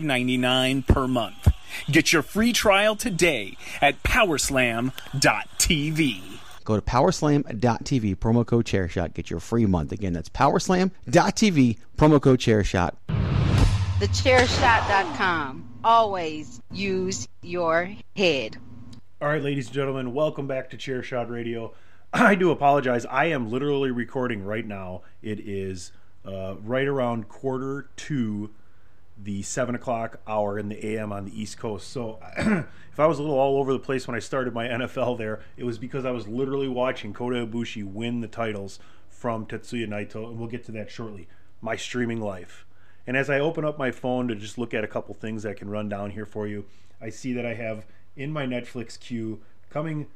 $5.99 0.00 0.86
per 0.86 1.06
month. 1.06 1.48
Get 1.90 2.12
your 2.12 2.22
free 2.22 2.52
trial 2.52 2.96
today 2.96 3.56
at 3.80 4.02
powerslam.tv. 4.02 4.92
Go 6.64 6.76
to 6.76 6.82
powerslam.tv, 6.82 8.16
promo 8.16 8.46
code 8.46 8.64
chairshot, 8.64 9.14
get 9.14 9.30
your 9.30 9.40
free 9.40 9.66
month. 9.66 9.90
Again, 9.92 10.12
that's 10.12 10.28
powerslam.tv, 10.28 11.78
promo 11.96 12.22
code 12.22 12.38
chairshot. 12.38 12.92
Thechairshot.com. 13.98 15.68
Always 15.84 16.60
use 16.70 17.26
your 17.42 17.90
head. 18.16 18.58
All 19.20 19.28
right, 19.28 19.42
ladies 19.42 19.66
and 19.66 19.74
gentlemen, 19.74 20.14
welcome 20.14 20.46
back 20.46 20.70
to 20.70 20.76
Chairshot 20.76 21.28
Radio. 21.28 21.74
I 22.12 22.34
do 22.36 22.50
apologize. 22.50 23.04
I 23.06 23.26
am 23.26 23.50
literally 23.50 23.90
recording 23.90 24.44
right 24.44 24.66
now. 24.66 25.02
It 25.22 25.40
is 25.40 25.92
uh, 26.24 26.54
right 26.62 26.86
around 26.86 27.28
quarter 27.28 27.88
to 27.96 28.50
the 29.22 29.42
seven 29.42 29.74
o'clock 29.74 30.20
hour 30.26 30.58
in 30.58 30.68
the 30.68 30.86
AM 30.86 31.12
on 31.12 31.26
the 31.26 31.40
East 31.40 31.58
Coast. 31.58 31.88
So 31.88 32.18
if 32.36 32.98
I 32.98 33.06
was 33.06 33.18
a 33.18 33.22
little 33.22 33.38
all 33.38 33.58
over 33.58 33.72
the 33.72 33.78
place 33.78 34.06
when 34.06 34.16
I 34.16 34.20
started 34.20 34.54
my 34.54 34.66
NFL 34.68 35.18
there, 35.18 35.40
it 35.56 35.64
was 35.64 35.78
because 35.78 36.04
I 36.04 36.10
was 36.10 36.26
literally 36.26 36.68
watching 36.68 37.12
Kota 37.12 37.46
Ibushi 37.46 37.84
win 37.84 38.20
the 38.20 38.28
titles 38.28 38.78
from 39.08 39.46
Tetsuya 39.46 39.86
Naito, 39.86 40.28
and 40.28 40.38
we'll 40.38 40.48
get 40.48 40.64
to 40.64 40.72
that 40.72 40.90
shortly. 40.90 41.28
My 41.60 41.76
streaming 41.76 42.20
life. 42.20 42.66
And 43.06 43.16
as 43.16 43.30
I 43.30 43.38
open 43.38 43.64
up 43.64 43.78
my 43.78 43.90
phone 43.90 44.28
to 44.28 44.34
just 44.34 44.58
look 44.58 44.74
at 44.74 44.84
a 44.84 44.88
couple 44.88 45.14
things 45.14 45.42
that 45.42 45.50
I 45.50 45.54
can 45.54 45.70
run 45.70 45.88
down 45.88 46.10
here 46.10 46.26
for 46.26 46.46
you, 46.46 46.64
I 47.00 47.10
see 47.10 47.32
that 47.32 47.46
I 47.46 47.54
have 47.54 47.86
in 48.16 48.32
my 48.32 48.46
Netflix 48.46 48.98
queue 48.98 49.40
coming 49.70 50.06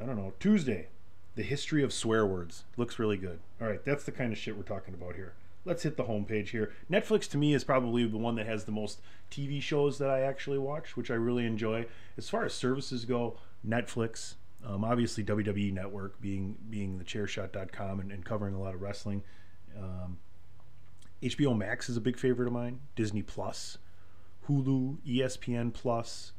I 0.00 0.06
don't 0.06 0.16
know, 0.16 0.32
Tuesday, 0.40 0.88
the 1.36 1.42
history 1.42 1.82
of 1.82 1.92
swear 1.92 2.26
words. 2.26 2.64
Looks 2.76 2.98
really 2.98 3.16
good. 3.16 3.38
All 3.60 3.68
right, 3.68 3.84
that's 3.84 4.04
the 4.04 4.12
kind 4.12 4.32
of 4.32 4.38
shit 4.38 4.56
we're 4.56 4.62
talking 4.62 4.94
about 4.94 5.14
here. 5.14 5.34
Let's 5.64 5.82
hit 5.82 5.96
the 5.96 6.04
homepage 6.04 6.48
here. 6.48 6.72
Netflix 6.90 7.28
to 7.30 7.38
me 7.38 7.54
is 7.54 7.64
probably 7.64 8.06
the 8.06 8.18
one 8.18 8.34
that 8.34 8.46
has 8.46 8.64
the 8.64 8.72
most 8.72 9.00
TV 9.30 9.62
shows 9.62 9.98
that 9.98 10.10
I 10.10 10.20
actually 10.20 10.58
watch, 10.58 10.96
which 10.96 11.10
I 11.10 11.14
really 11.14 11.46
enjoy. 11.46 11.86
As 12.18 12.28
far 12.28 12.44
as 12.44 12.52
services 12.52 13.04
go, 13.06 13.38
Netflix, 13.66 14.34
um, 14.66 14.84
obviously 14.84 15.24
WWE 15.24 15.72
Network 15.72 16.20
being 16.20 16.56
being 16.68 16.98
the 16.98 17.04
chairshot.com 17.04 18.00
and, 18.00 18.12
and 18.12 18.24
covering 18.24 18.54
a 18.54 18.60
lot 18.60 18.74
of 18.74 18.82
wrestling. 18.82 19.22
Um, 19.76 20.18
HBO 21.22 21.56
Max 21.56 21.88
is 21.88 21.96
a 21.96 22.00
big 22.00 22.18
favorite 22.18 22.46
of 22.46 22.52
mine. 22.52 22.80
Disney 22.94 23.22
Plus, 23.22 23.78
Hulu, 24.46 24.98
ESPN 25.06 25.72
Plus, 25.72 26.32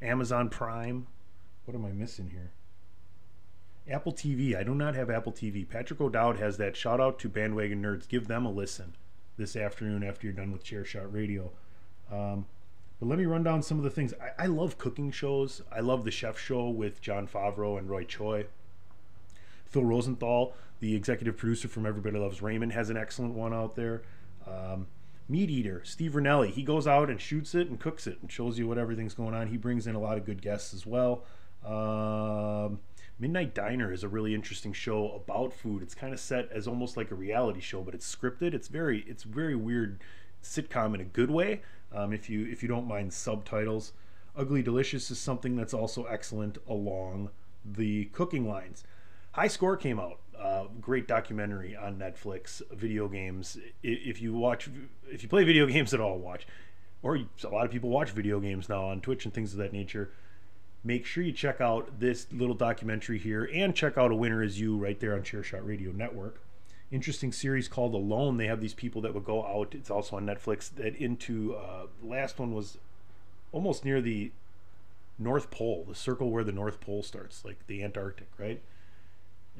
Amazon 0.00 0.48
Prime. 0.48 1.08
What 1.64 1.74
am 1.74 1.84
I 1.84 1.90
missing 1.90 2.30
here? 2.30 2.52
Apple 3.88 4.12
TV. 4.12 4.56
I 4.56 4.62
do 4.62 4.74
not 4.74 4.94
have 4.94 5.10
Apple 5.10 5.32
TV. 5.32 5.68
Patrick 5.68 6.00
O'Dowd 6.00 6.38
has 6.38 6.56
that. 6.58 6.76
Shout 6.76 7.00
out 7.00 7.18
to 7.20 7.28
Bandwagon 7.28 7.82
Nerds. 7.82 8.08
Give 8.08 8.26
them 8.26 8.46
a 8.46 8.50
listen 8.50 8.94
this 9.36 9.56
afternoon 9.56 10.02
after 10.02 10.26
you're 10.26 10.34
done 10.34 10.52
with 10.52 10.64
Chairshot 10.64 11.12
Radio. 11.12 11.50
Um, 12.10 12.46
but 12.98 13.08
let 13.08 13.18
me 13.18 13.24
run 13.24 13.42
down 13.42 13.62
some 13.62 13.78
of 13.78 13.84
the 13.84 13.90
things. 13.90 14.12
I, 14.20 14.44
I, 14.44 14.46
love 14.46 14.76
cooking 14.76 15.10
shows. 15.10 15.62
I 15.72 15.80
love 15.80 16.04
the 16.04 16.10
Chef 16.10 16.38
Show 16.38 16.68
with 16.68 17.00
Jon 17.00 17.26
Favreau 17.26 17.78
and 17.78 17.88
Roy 17.88 18.04
Choi. 18.04 18.46
Phil 19.66 19.84
Rosenthal, 19.84 20.52
the 20.80 20.94
executive 20.94 21.36
producer 21.36 21.68
from 21.68 21.86
Everybody 21.86 22.18
Loves 22.18 22.42
Raymond, 22.42 22.72
has 22.72 22.90
an 22.90 22.96
excellent 22.96 23.34
one 23.34 23.54
out 23.54 23.76
there. 23.76 24.02
Um, 24.46 24.88
Meat 25.28 25.48
Eater, 25.48 25.82
Steve 25.84 26.12
Rinella. 26.12 26.50
He 26.50 26.62
goes 26.62 26.86
out 26.86 27.08
and 27.08 27.20
shoots 27.20 27.54
it 27.54 27.68
and 27.68 27.78
cooks 27.78 28.06
it 28.06 28.18
and 28.20 28.30
shows 28.30 28.58
you 28.58 28.66
what 28.66 28.78
everything's 28.78 29.14
going 29.14 29.32
on. 29.32 29.46
He 29.46 29.56
brings 29.56 29.86
in 29.86 29.94
a 29.94 30.00
lot 30.00 30.18
of 30.18 30.26
good 30.26 30.42
guests 30.42 30.74
as 30.74 30.84
well. 30.84 31.24
Um, 31.64 32.80
Midnight 33.20 33.54
Diner 33.54 33.92
is 33.92 34.02
a 34.02 34.08
really 34.08 34.34
interesting 34.34 34.72
show 34.72 35.12
about 35.12 35.52
food. 35.52 35.82
It's 35.82 35.94
kind 35.94 36.14
of 36.14 36.18
set 36.18 36.50
as 36.50 36.66
almost 36.66 36.96
like 36.96 37.10
a 37.10 37.14
reality 37.14 37.60
show, 37.60 37.82
but 37.82 37.94
it's 37.94 38.16
scripted. 38.16 38.54
It's 38.54 38.68
very 38.68 39.04
it's 39.06 39.24
very 39.24 39.54
weird 39.54 40.00
sitcom 40.42 40.94
in 40.94 41.02
a 41.02 41.04
good 41.04 41.30
way. 41.30 41.60
Um, 41.92 42.14
if 42.14 42.30
you 42.30 42.46
if 42.46 42.62
you 42.62 42.68
don't 42.68 42.88
mind 42.88 43.12
subtitles, 43.12 43.92
Ugly 44.34 44.62
Delicious 44.62 45.10
is 45.10 45.18
something 45.18 45.54
that's 45.54 45.74
also 45.74 46.04
excellent 46.04 46.56
along 46.66 47.28
the 47.62 48.06
cooking 48.06 48.48
lines. 48.48 48.84
High 49.32 49.48
Score 49.48 49.76
came 49.76 50.00
out. 50.00 50.20
Uh, 50.38 50.68
great 50.80 51.06
documentary 51.06 51.76
on 51.76 51.98
Netflix. 51.98 52.62
Video 52.72 53.06
games. 53.06 53.58
If 53.82 54.22
you 54.22 54.32
watch, 54.32 54.70
if 55.10 55.22
you 55.22 55.28
play 55.28 55.44
video 55.44 55.66
games 55.74 55.92
at 55.92 56.00
all, 56.00 56.18
watch. 56.18 56.46
Or 57.02 57.16
a 57.16 57.48
lot 57.48 57.66
of 57.66 57.70
people 57.70 57.90
watch 57.90 58.12
video 58.12 58.40
games 58.40 58.70
now 58.70 58.86
on 58.86 59.02
Twitch 59.02 59.26
and 59.26 59.34
things 59.34 59.52
of 59.52 59.58
that 59.58 59.74
nature 59.74 60.10
make 60.82 61.04
sure 61.04 61.22
you 61.22 61.32
check 61.32 61.60
out 61.60 62.00
this 62.00 62.26
little 62.32 62.54
documentary 62.54 63.18
here 63.18 63.48
and 63.52 63.74
check 63.74 63.98
out 63.98 64.10
A 64.10 64.14
Winner 64.14 64.42
Is 64.42 64.60
You 64.60 64.76
right 64.76 64.98
there 64.98 65.14
on 65.14 65.22
Chairshot 65.22 65.66
Radio 65.66 65.92
Network. 65.92 66.40
Interesting 66.90 67.32
series 67.32 67.68
called 67.68 67.94
Alone. 67.94 68.36
They 68.36 68.46
have 68.46 68.60
these 68.60 68.74
people 68.74 69.02
that 69.02 69.14
would 69.14 69.24
go 69.24 69.44
out. 69.46 69.74
It's 69.74 69.90
also 69.90 70.16
on 70.16 70.26
Netflix. 70.26 70.70
That 70.74 70.96
into 70.96 71.54
uh, 71.54 71.86
last 72.02 72.38
one 72.38 72.52
was 72.52 72.78
almost 73.52 73.84
near 73.84 74.00
the 74.00 74.32
North 75.18 75.50
Pole, 75.50 75.84
the 75.86 75.94
circle 75.94 76.30
where 76.30 76.42
the 76.42 76.52
North 76.52 76.80
Pole 76.80 77.02
starts, 77.02 77.44
like 77.44 77.66
the 77.66 77.84
Antarctic, 77.84 78.28
right? 78.38 78.60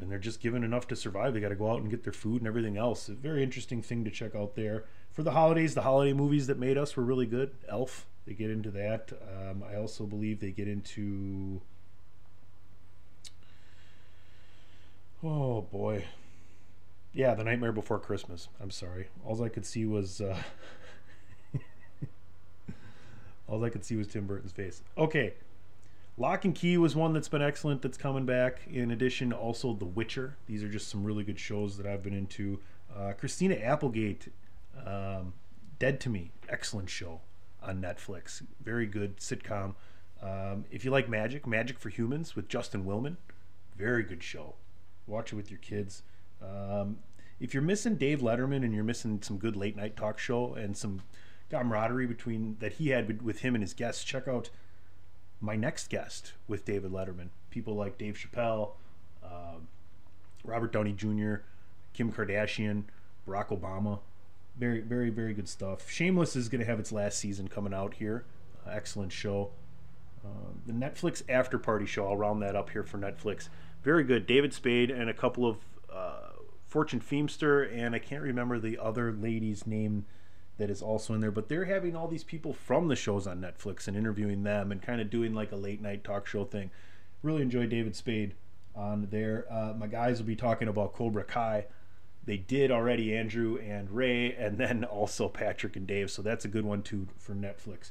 And 0.01 0.11
they're 0.11 0.19
just 0.19 0.41
given 0.41 0.65
enough 0.65 0.89
to 0.89 0.97
survive. 0.97 1.35
They 1.35 1.41
got 1.41 1.51
to 1.51 1.55
go 1.55 1.71
out 1.71 1.81
and 1.81 1.91
get 1.91 2.03
their 2.03 2.13
food 2.13 2.41
and 2.41 2.49
everything 2.49 2.77
else. 2.77 3.09
A 3.09 3.13
very 3.13 3.43
interesting 3.43 3.83
thing 3.83 4.05
to 4.05 4.11
check 4.11 4.35
out 4.35 4.57
there. 4.57 4.85
For 5.13 5.23
the 5.23 5.33
holidays, 5.33 5.75
the 5.75 5.83
holiday 5.83 6.15
movies 6.15 6.47
that 6.47 6.59
made 6.59 6.79
us 6.79 6.97
were 6.97 7.03
really 7.03 7.27
good. 7.27 7.53
Elf, 7.69 8.07
they 8.27 8.35
get 8.35 8.51
into 8.51 8.71
that. 8.71 9.13
Um, 9.23 9.63
I 9.69 9.77
also 9.77 10.05
believe 10.05 10.41
they 10.41 10.51
get 10.51 10.69
into. 10.69 11.61
Oh 15.23 15.63
boy. 15.63 16.05
Yeah, 17.13 17.35
The 17.35 17.45
Nightmare 17.45 17.73
Before 17.73 17.99
Christmas. 17.99 18.49
I'm 18.61 18.71
sorry. 18.71 19.09
All 19.25 19.43
I 19.43 19.49
could 19.49 19.67
see 19.67 19.85
was. 19.85 20.21
Uh, 20.21 20.41
all 23.49 23.65
I 23.65 23.71
could 23.71 23.85
see 23.85 23.97
was 23.97 24.07
Tim 24.07 24.27
Burton's 24.27 24.53
face. 24.53 24.83
Okay. 24.97 25.35
Locke 26.17 26.45
and 26.45 26.55
Key 26.55 26.77
was 26.77 26.95
one 26.95 27.15
that's 27.15 27.29
been 27.29 27.43
excellent 27.43 27.83
that's 27.83 27.97
coming 27.97 28.27
back. 28.27 28.61
In 28.71 28.91
addition, 28.91 29.33
also 29.33 29.73
The 29.73 29.87
Witcher. 29.87 30.37
These 30.47 30.63
are 30.63 30.69
just 30.69 30.89
some 30.89 31.03
really 31.03 31.25
good 31.25 31.41
shows 31.41 31.79
that 31.79 31.87
I've 31.87 32.03
been 32.03 32.13
into. 32.13 32.61
Uh, 32.95 33.13
Christina 33.13 33.55
Applegate, 33.55 34.29
um, 34.85 35.33
Dead 35.79 35.99
to 36.01 36.11
Me, 36.11 36.31
excellent 36.49 36.91
show 36.91 37.21
on 37.63 37.81
Netflix. 37.81 38.43
Very 38.63 38.87
good 38.87 39.19
sitcom. 39.19 39.75
Um, 40.23 40.65
if 40.71 40.85
you 40.85 40.91
like 40.91 41.09
Magic, 41.09 41.47
Magic 41.47 41.79
for 41.79 41.89
Humans 41.89 42.37
with 42.37 42.49
Justin 42.49 42.85
Willman, 42.85 43.17
very 43.77 44.03
good 44.03 44.23
show. 44.23 44.55
Watch 45.07 45.33
it 45.33 45.37
with 45.37 45.51
your 45.51 45.59
kids. 45.59 46.03
Um, 46.43 46.99
if 47.39 47.55
you're 47.55 47.63
missing 47.63 47.97
Dave 47.97 48.21
Letterman 48.21 48.65
and 48.65 48.75
you're 48.75 48.85
missing 48.85 49.21
some 49.23 49.39
good 49.39 49.57
late 49.57 49.77
night 49.77 49.97
talk 49.97 50.19
show 50.19 50.55
and 50.55 50.77
some 50.77 51.03
camaraderie 51.51 52.07
between 52.07 52.57
that 52.61 52.75
he 52.75 52.91
had 52.91 53.23
with 53.23 53.41
him 53.41 53.55
and 53.55 53.63
his 53.63 53.73
guests, 53.73 54.05
check 54.05 54.29
out 54.29 54.51
my 55.41 55.57
next 55.57 55.89
guest 55.89 56.35
with 56.47 56.65
David 56.67 56.93
Letterman. 56.93 57.29
People 57.51 57.75
like 57.75 57.97
Dave 57.97 58.19
Chappelle, 58.19 58.73
uh, 59.25 59.57
Robert 60.45 60.73
Downey 60.73 60.93
Jr., 60.93 61.37
Kim 61.95 62.13
Kardashian, 62.13 62.85
Barack 63.27 63.49
Obama. 63.49 64.01
Very, 64.61 64.81
very, 64.81 65.09
very 65.09 65.33
good 65.33 65.49
stuff. 65.49 65.91
Shameless 65.91 66.37
is 66.37 66.51
going 66.51 66.61
to 66.61 66.67
have 66.67 66.79
its 66.79 66.93
last 66.93 67.19
season 67.19 67.49
coming 67.49 67.73
out 67.73 67.95
here. 67.95 68.27
Uh, 68.67 68.73
excellent 68.73 69.11
show. 69.11 69.53
Uh, 70.23 70.53
the 70.67 70.75
Netflix 70.75 71.23
After 71.31 71.59
Party 71.59 71.87
show, 71.87 72.07
I'll 72.07 72.17
round 72.19 72.43
that 72.43 72.55
up 72.55 72.69
here 72.69 72.83
for 72.83 72.99
Netflix. 72.99 73.49
Very 73.83 74.05
good. 74.05 74.27
David 74.27 74.53
Spade 74.53 74.91
and 74.91 75.09
a 75.09 75.15
couple 75.15 75.47
of 75.47 75.57
uh, 75.91 76.33
Fortune 76.67 77.01
Feimster, 77.01 77.75
and 77.75 77.95
I 77.95 77.99
can't 78.01 78.23
remember 78.23 78.59
the 78.59 78.77
other 78.77 79.13
lady's 79.13 79.67
name 79.67 80.05
that 80.59 80.69
is 80.69 80.83
also 80.83 81.15
in 81.15 81.23
there, 81.23 81.31
but 81.31 81.49
they're 81.49 81.65
having 81.65 81.97
all 81.97 82.07
these 82.07 82.23
people 82.23 82.53
from 82.53 82.89
the 82.89 82.97
shows 82.97 83.27
on 83.27 83.41
Netflix 83.41 83.89
and 83.89 83.97
interviewing 83.97 84.43
them 84.43 84.71
and 84.71 84.83
kind 84.83 85.01
of 85.01 85.09
doing 85.09 85.33
like 85.33 85.53
a 85.53 85.57
late 85.57 85.81
night 85.81 86.05
talk 86.05 86.27
show 86.27 86.45
thing. 86.45 86.71
Really 87.23 87.41
enjoy 87.41 87.67
David 87.67 87.97
Spade 87.97 88.35
on 88.77 89.09
there. 89.11 89.47
Uh, 89.51 89.73
my 89.73 89.87
guys 89.87 90.19
will 90.19 90.27
be 90.27 90.37
talking 90.37 90.69
about 90.69 90.93
Cobra 90.93 91.25
Kai. 91.25 91.65
They 92.25 92.37
did 92.37 92.71
already 92.71 93.17
Andrew 93.17 93.59
and 93.59 93.91
Ray, 93.91 94.35
and 94.35 94.59
then 94.59 94.85
also 94.91 95.29
Patrick 95.29 95.77
and 95.77 95.87
Dave. 95.87 96.11
So 96.11 96.23
that's 96.23 96.45
a 96.45 96.49
good 96.49 96.65
one 96.65 96.83
too 96.83 97.09
for 97.19 97.35
Netflix. 97.35 97.91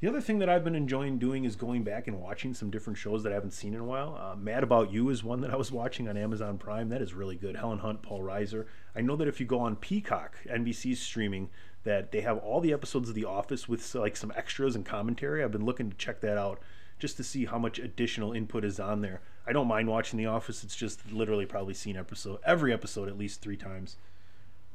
The 0.00 0.08
other 0.08 0.22
thing 0.22 0.38
that 0.38 0.48
I've 0.48 0.64
been 0.64 0.74
enjoying 0.74 1.18
doing 1.18 1.44
is 1.44 1.56
going 1.56 1.84
back 1.84 2.06
and 2.06 2.22
watching 2.22 2.54
some 2.54 2.70
different 2.70 2.98
shows 2.98 3.22
that 3.22 3.32
I 3.32 3.34
haven't 3.34 3.50
seen 3.50 3.74
in 3.74 3.80
a 3.80 3.84
while. 3.84 4.18
Uh, 4.18 4.34
Mad 4.34 4.62
About 4.62 4.90
You 4.90 5.10
is 5.10 5.22
one 5.22 5.42
that 5.42 5.50
I 5.50 5.56
was 5.56 5.70
watching 5.72 6.08
on 6.08 6.16
Amazon 6.16 6.56
Prime. 6.56 6.88
That 6.88 7.02
is 7.02 7.12
really 7.12 7.36
good. 7.36 7.56
Helen 7.56 7.80
Hunt, 7.80 8.00
Paul 8.00 8.22
Reiser. 8.22 8.64
I 8.96 9.02
know 9.02 9.14
that 9.16 9.28
if 9.28 9.40
you 9.40 9.46
go 9.46 9.60
on 9.60 9.76
Peacock, 9.76 10.38
NBC's 10.50 11.00
streaming, 11.00 11.50
that 11.84 12.12
they 12.12 12.22
have 12.22 12.38
all 12.38 12.60
the 12.60 12.72
episodes 12.72 13.10
of 13.10 13.14
The 13.14 13.26
Office 13.26 13.68
with 13.68 13.94
like 13.94 14.16
some 14.16 14.32
extras 14.34 14.74
and 14.74 14.86
commentary. 14.86 15.44
I've 15.44 15.52
been 15.52 15.66
looking 15.66 15.90
to 15.90 15.96
check 15.98 16.22
that 16.22 16.38
out 16.38 16.60
just 16.98 17.18
to 17.18 17.24
see 17.24 17.44
how 17.44 17.58
much 17.58 17.78
additional 17.78 18.32
input 18.32 18.64
is 18.64 18.80
on 18.80 19.02
there. 19.02 19.20
I 19.50 19.52
don't 19.52 19.66
mind 19.66 19.88
watching 19.88 20.16
The 20.16 20.26
Office. 20.26 20.62
It's 20.62 20.76
just 20.76 21.10
literally 21.10 21.44
probably 21.44 21.74
seen 21.74 21.96
episode 21.96 22.38
every 22.46 22.72
episode 22.72 23.08
at 23.08 23.18
least 23.18 23.40
three 23.40 23.56
times. 23.56 23.96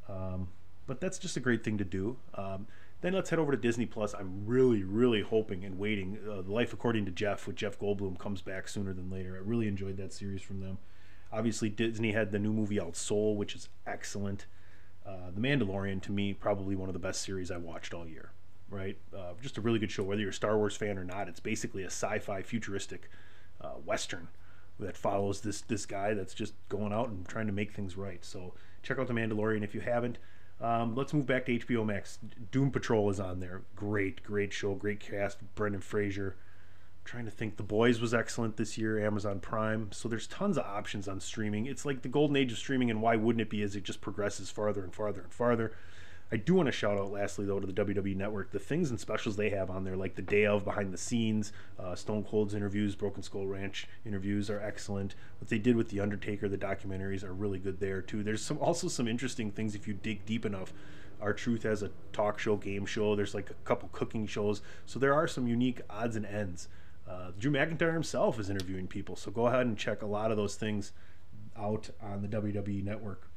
Um, 0.09 0.49
but 0.85 0.99
that's 0.99 1.17
just 1.17 1.37
a 1.37 1.39
great 1.39 1.63
thing 1.63 1.77
to 1.77 1.85
do. 1.85 2.17
Um, 2.33 2.67
then 2.99 3.13
let's 3.13 3.29
head 3.29 3.39
over 3.39 3.53
to 3.53 3.57
Disney 3.57 3.85
Plus. 3.85 4.13
I'm 4.13 4.45
really, 4.45 4.83
really 4.83 5.21
hoping 5.21 5.63
and 5.63 5.79
waiting. 5.79 6.19
Uh, 6.27 6.41
Life 6.41 6.73
According 6.73 7.05
to 7.05 7.11
Jeff 7.11 7.47
with 7.47 7.55
Jeff 7.55 7.79
Goldblum 7.79 8.19
comes 8.19 8.41
back 8.41 8.67
sooner 8.67 8.91
than 8.91 9.09
later. 9.09 9.37
I 9.37 9.47
really 9.47 9.69
enjoyed 9.69 9.95
that 9.95 10.11
series 10.11 10.41
from 10.41 10.59
them. 10.59 10.77
Obviously, 11.31 11.69
Disney 11.69 12.11
had 12.11 12.33
the 12.33 12.39
new 12.39 12.51
movie 12.51 12.81
out, 12.81 12.97
Soul, 12.97 13.37
which 13.37 13.55
is 13.55 13.69
excellent. 13.87 14.45
Uh, 15.07 15.31
the 15.33 15.39
Mandalorian, 15.39 16.01
to 16.01 16.11
me, 16.11 16.33
probably 16.33 16.75
one 16.75 16.89
of 16.89 16.93
the 16.93 16.99
best 16.99 17.21
series 17.21 17.49
I 17.49 17.55
watched 17.55 17.93
all 17.93 18.05
year. 18.05 18.31
Right, 18.69 18.97
uh, 19.15 19.35
just 19.41 19.57
a 19.57 19.61
really 19.61 19.79
good 19.79 19.91
show. 19.91 20.03
Whether 20.03 20.19
you're 20.19 20.31
a 20.31 20.33
Star 20.33 20.57
Wars 20.57 20.75
fan 20.75 20.97
or 20.97 21.05
not, 21.05 21.29
it's 21.29 21.39
basically 21.39 21.83
a 21.83 21.87
sci-fi, 21.87 22.41
futuristic 22.41 23.09
uh, 23.61 23.75
western 23.85 24.27
that 24.79 24.97
follows 24.97 25.41
this 25.41 25.61
this 25.61 25.85
guy 25.85 26.13
that's 26.13 26.33
just 26.33 26.53
going 26.69 26.91
out 26.93 27.09
and 27.09 27.27
trying 27.27 27.47
to 27.47 27.53
make 27.53 27.73
things 27.73 27.95
right. 27.97 28.23
So 28.23 28.53
check 28.83 28.99
out 28.99 29.07
the 29.07 29.13
Mandalorian 29.13 29.63
if 29.63 29.73
you 29.73 29.81
haven't. 29.81 30.17
Um, 30.61 30.95
let's 30.95 31.13
move 31.13 31.25
back 31.25 31.45
to 31.45 31.59
HBO 31.59 31.85
Max. 31.85 32.17
Doom 32.51 32.71
Patrol 32.71 33.09
is 33.09 33.19
on 33.19 33.39
there. 33.39 33.63
Great, 33.75 34.23
great 34.23 34.53
show, 34.53 34.73
great 34.73 34.99
cast. 34.99 35.39
Brendan 35.55 35.81
Fraser. 35.81 36.37
trying 37.03 37.25
to 37.25 37.31
think. 37.31 37.57
The 37.57 37.63
Boys 37.63 37.99
was 37.99 38.13
excellent 38.13 38.57
this 38.57 38.77
year. 38.77 39.05
Amazon 39.05 39.39
Prime. 39.39 39.91
So 39.91 40.07
there's 40.07 40.27
tons 40.27 40.57
of 40.57 40.65
options 40.65 41.07
on 41.07 41.19
streaming. 41.19 41.65
It's 41.65 41.85
like 41.85 42.01
the 42.01 42.09
golden 42.09 42.37
age 42.37 42.51
of 42.51 42.57
streaming, 42.57 42.89
and 42.89 43.01
why 43.01 43.15
wouldn't 43.15 43.41
it 43.41 43.49
be? 43.49 43.61
As 43.63 43.75
it 43.75 43.83
just 43.83 44.01
progresses 44.01 44.49
farther 44.49 44.83
and 44.83 44.93
farther 44.93 45.21
and 45.21 45.33
farther. 45.33 45.73
I 46.31 46.37
do 46.37 46.55
want 46.55 46.65
to 46.67 46.71
shout 46.71 46.97
out, 46.97 47.11
lastly, 47.11 47.45
though, 47.45 47.59
to 47.59 47.67
the 47.67 47.85
WWE 47.85 48.15
Network. 48.15 48.51
The 48.51 48.59
things 48.59 48.89
and 48.89 48.99
specials 48.99 49.35
they 49.35 49.51
have 49.51 49.69
on 49.69 49.83
there, 49.83 49.95
like 49.95 50.15
the 50.15 50.23
day 50.23 50.45
of 50.45 50.65
behind 50.65 50.91
the 50.91 50.97
scenes, 50.97 51.53
uh, 51.79 51.93
Stone 51.93 52.23
Cold's 52.23 52.55
interviews, 52.55 52.95
Broken 52.95 53.21
Skull 53.21 53.45
Ranch 53.45 53.87
interviews 54.05 54.49
are 54.49 54.59
excellent. 54.59 55.15
What 55.39 55.49
they 55.49 55.59
did 55.59 55.75
with 55.75 55.89
The 55.89 55.99
Undertaker, 55.99 56.49
the 56.49 56.57
documentaries 56.57 57.23
are 57.23 57.33
really 57.33 57.59
good 57.59 57.79
there, 57.79 58.01
too. 58.01 58.23
There's 58.23 58.41
some 58.41 58.57
also 58.57 58.87
some 58.87 59.07
interesting 59.07 59.51
things 59.51 59.75
if 59.75 59.87
you 59.87 59.93
dig 59.93 60.25
deep 60.25 60.45
enough. 60.45 60.73
R-Truth 61.21 61.63
has 61.63 61.83
a 61.83 61.91
talk 62.11 62.39
show, 62.39 62.57
game 62.57 62.85
show. 62.85 63.15
There's 63.15 63.35
like 63.35 63.51
a 63.51 63.55
couple 63.63 63.89
cooking 63.91 64.25
shows. 64.25 64.61
So 64.85 64.99
there 64.99 65.13
are 65.13 65.27
some 65.27 65.47
unique 65.47 65.81
odds 65.89 66.15
and 66.15 66.25
ends. 66.25 66.67
Uh, 67.07 67.31
Drew 67.37 67.51
McIntyre 67.51 67.93
himself 67.93 68.39
is 68.39 68.49
interviewing 68.49 68.87
people. 68.87 69.15
So 69.15 69.31
go 69.31 69.45
ahead 69.47 69.67
and 69.67 69.77
check 69.77 70.01
a 70.01 70.07
lot 70.07 70.31
of 70.31 70.37
those 70.37 70.55
things 70.55 70.91
out 71.55 71.89
on 72.01 72.21
the 72.21 72.27
WWE 72.27 72.83
Network. 72.83 73.29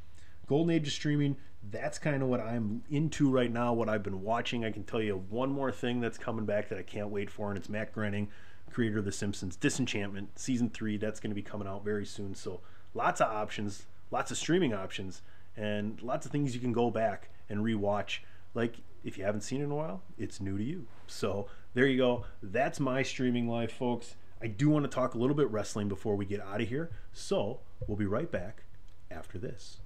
Golden 0.48 0.74
Age 0.74 0.86
of 0.86 0.92
streaming, 0.92 1.36
that's 1.70 1.98
kind 1.98 2.22
of 2.22 2.28
what 2.28 2.40
I'm 2.40 2.82
into 2.90 3.30
right 3.30 3.52
now, 3.52 3.72
what 3.72 3.88
I've 3.88 4.02
been 4.02 4.22
watching. 4.22 4.64
I 4.64 4.70
can 4.70 4.84
tell 4.84 5.02
you 5.02 5.24
one 5.28 5.50
more 5.50 5.70
thing 5.70 6.00
that's 6.00 6.18
coming 6.18 6.46
back 6.46 6.68
that 6.70 6.78
I 6.78 6.82
can't 6.82 7.10
wait 7.10 7.30
for, 7.30 7.50
and 7.50 7.58
it's 7.58 7.68
Matt 7.68 7.92
Groening, 7.92 8.28
creator 8.70 8.98
of 8.98 9.04
The 9.04 9.12
Simpsons. 9.12 9.56
Disenchantment, 9.56 10.38
season 10.38 10.70
three, 10.70 10.96
that's 10.96 11.20
going 11.20 11.30
to 11.30 11.34
be 11.34 11.42
coming 11.42 11.68
out 11.68 11.84
very 11.84 12.06
soon. 12.06 12.34
So 12.34 12.60
lots 12.94 13.20
of 13.20 13.28
options, 13.28 13.86
lots 14.10 14.30
of 14.30 14.38
streaming 14.38 14.72
options, 14.72 15.22
and 15.56 16.00
lots 16.02 16.24
of 16.24 16.32
things 16.32 16.54
you 16.54 16.60
can 16.60 16.72
go 16.72 16.90
back 16.90 17.28
and 17.50 17.60
rewatch. 17.60 18.20
Like 18.54 18.76
if 19.04 19.18
you 19.18 19.24
haven't 19.24 19.42
seen 19.42 19.60
it 19.60 19.64
in 19.64 19.70
a 19.70 19.76
while, 19.76 20.02
it's 20.16 20.40
new 20.40 20.56
to 20.56 20.64
you. 20.64 20.86
So 21.06 21.48
there 21.74 21.86
you 21.86 21.98
go. 21.98 22.24
That's 22.42 22.80
my 22.80 23.02
streaming 23.02 23.48
life, 23.48 23.72
folks. 23.72 24.14
I 24.40 24.46
do 24.46 24.70
want 24.70 24.84
to 24.84 24.90
talk 24.90 25.14
a 25.14 25.18
little 25.18 25.36
bit 25.36 25.50
wrestling 25.50 25.88
before 25.88 26.16
we 26.16 26.24
get 26.24 26.40
out 26.40 26.60
of 26.60 26.68
here. 26.68 26.90
So 27.12 27.60
we'll 27.86 27.98
be 27.98 28.06
right 28.06 28.30
back 28.30 28.62
after 29.10 29.38
this. 29.38 29.80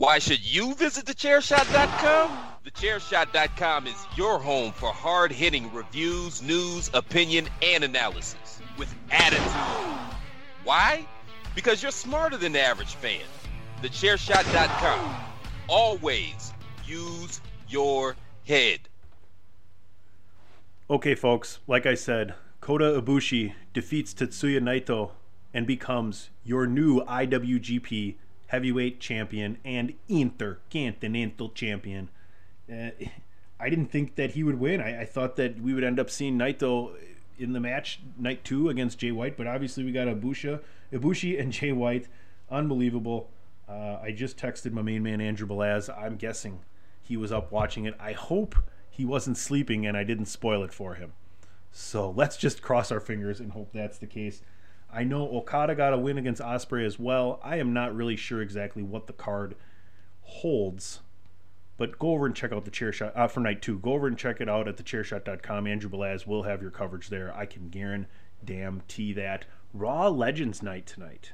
Why 0.00 0.18
should 0.18 0.40
you 0.40 0.74
visit 0.76 1.04
thechairshot.com? 1.04 2.38
Thechairshot.com 2.64 3.86
is 3.86 4.06
your 4.16 4.38
home 4.38 4.72
for 4.72 4.90
hard 4.90 5.30
hitting 5.30 5.70
reviews, 5.74 6.40
news, 6.40 6.90
opinion, 6.94 7.48
and 7.60 7.84
analysis 7.84 8.62
with 8.78 8.94
attitude. 9.10 9.42
Why? 10.64 11.06
Because 11.54 11.82
you're 11.82 11.92
smarter 11.92 12.38
than 12.38 12.52
the 12.52 12.62
average 12.62 12.94
fan. 12.94 13.20
Thechairshot.com. 13.82 15.16
Always 15.68 16.54
use 16.86 17.42
your 17.68 18.16
head. 18.46 18.80
Okay, 20.88 21.14
folks, 21.14 21.58
like 21.66 21.84
I 21.84 21.94
said, 21.94 22.32
Kota 22.62 23.02
Ibushi 23.02 23.52
defeats 23.74 24.14
Tetsuya 24.14 24.60
Naito 24.60 25.10
and 25.52 25.66
becomes 25.66 26.30
your 26.42 26.66
new 26.66 27.04
IWGP 27.04 28.14
heavyweight 28.50 28.98
champion 28.98 29.58
and 29.64 29.94
intercontinental 30.08 31.50
champion. 31.50 32.08
Uh, 32.70 32.90
I 33.60 33.70
didn't 33.70 33.86
think 33.92 34.16
that 34.16 34.32
he 34.32 34.42
would 34.42 34.58
win. 34.58 34.80
I, 34.80 35.02
I, 35.02 35.04
thought 35.04 35.36
that 35.36 35.60
we 35.60 35.72
would 35.72 35.84
end 35.84 36.00
up 36.00 36.10
seeing 36.10 36.36
Naito 36.36 36.92
in 37.38 37.52
the 37.52 37.60
match 37.60 38.00
night 38.18 38.42
two 38.42 38.68
against 38.68 38.98
Jay 38.98 39.12
White, 39.12 39.36
but 39.36 39.46
obviously 39.46 39.84
we 39.84 39.92
got 39.92 40.08
Ibushi, 40.08 40.60
Ibushi 40.92 41.40
and 41.40 41.52
Jay 41.58 41.70
White. 41.70 42.08
Unbelievable. 42.50 43.30
Uh, 43.68 43.98
I 44.02 44.10
just 44.10 44.36
texted 44.36 44.72
my 44.72 44.82
main 44.82 45.04
man 45.04 45.20
Andrew 45.20 45.46
Balaz. 45.46 45.88
I'm 45.96 46.16
guessing 46.16 46.58
he 47.00 47.16
was 47.16 47.30
up 47.30 47.52
watching 47.52 47.84
it. 47.84 47.94
I 48.00 48.12
hope 48.12 48.56
he 48.90 49.04
wasn't 49.04 49.38
sleeping 49.38 49.86
and 49.86 49.96
I 49.96 50.02
didn't 50.02 50.26
spoil 50.26 50.64
it 50.64 50.72
for 50.72 50.94
him. 50.94 51.12
So 51.70 52.10
let's 52.10 52.36
just 52.36 52.62
cross 52.62 52.90
our 52.90 52.98
fingers 52.98 53.38
and 53.38 53.52
hope 53.52 53.70
that's 53.72 53.98
the 53.98 54.08
case. 54.08 54.42
I 54.92 55.04
know 55.04 55.28
Okada 55.36 55.74
got 55.74 55.92
a 55.92 55.98
win 55.98 56.18
against 56.18 56.42
Ospreay 56.42 56.84
as 56.84 56.98
well. 56.98 57.40
I 57.42 57.56
am 57.56 57.72
not 57.72 57.94
really 57.94 58.16
sure 58.16 58.42
exactly 58.42 58.82
what 58.82 59.06
the 59.06 59.12
card 59.12 59.54
holds, 60.22 61.00
but 61.76 61.98
go 61.98 62.10
over 62.10 62.26
and 62.26 62.34
check 62.34 62.52
out 62.52 62.64
the 62.64 62.70
chair 62.70 62.92
shot 62.92 63.16
uh, 63.16 63.28
for 63.28 63.40
night 63.40 63.62
two. 63.62 63.78
Go 63.78 63.92
over 63.92 64.06
and 64.06 64.18
check 64.18 64.40
it 64.40 64.48
out 64.48 64.68
at 64.68 64.76
thechairshot.com. 64.76 65.66
Andrew 65.66 65.90
Balaz 65.90 66.26
will 66.26 66.42
have 66.42 66.62
your 66.62 66.70
coverage 66.70 67.08
there. 67.08 67.34
I 67.36 67.46
can 67.46 67.68
guarantee 67.68 69.12
that. 69.12 69.46
Raw 69.72 70.08
Legends 70.08 70.62
night 70.62 70.86
tonight. 70.86 71.32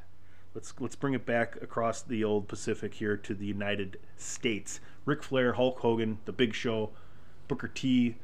Let's 0.54 0.74
let's 0.78 0.96
bring 0.96 1.14
it 1.14 1.26
back 1.26 1.56
across 1.62 2.02
the 2.02 2.24
old 2.24 2.48
Pacific 2.48 2.94
here 2.94 3.16
to 3.16 3.34
the 3.34 3.46
United 3.46 3.98
States. 4.16 4.80
Ric 5.04 5.22
Flair, 5.22 5.54
Hulk 5.54 5.80
Hogan, 5.80 6.18
The 6.24 6.32
Big 6.32 6.54
Show, 6.54 6.90
Booker 7.48 7.68
T. 7.68 8.16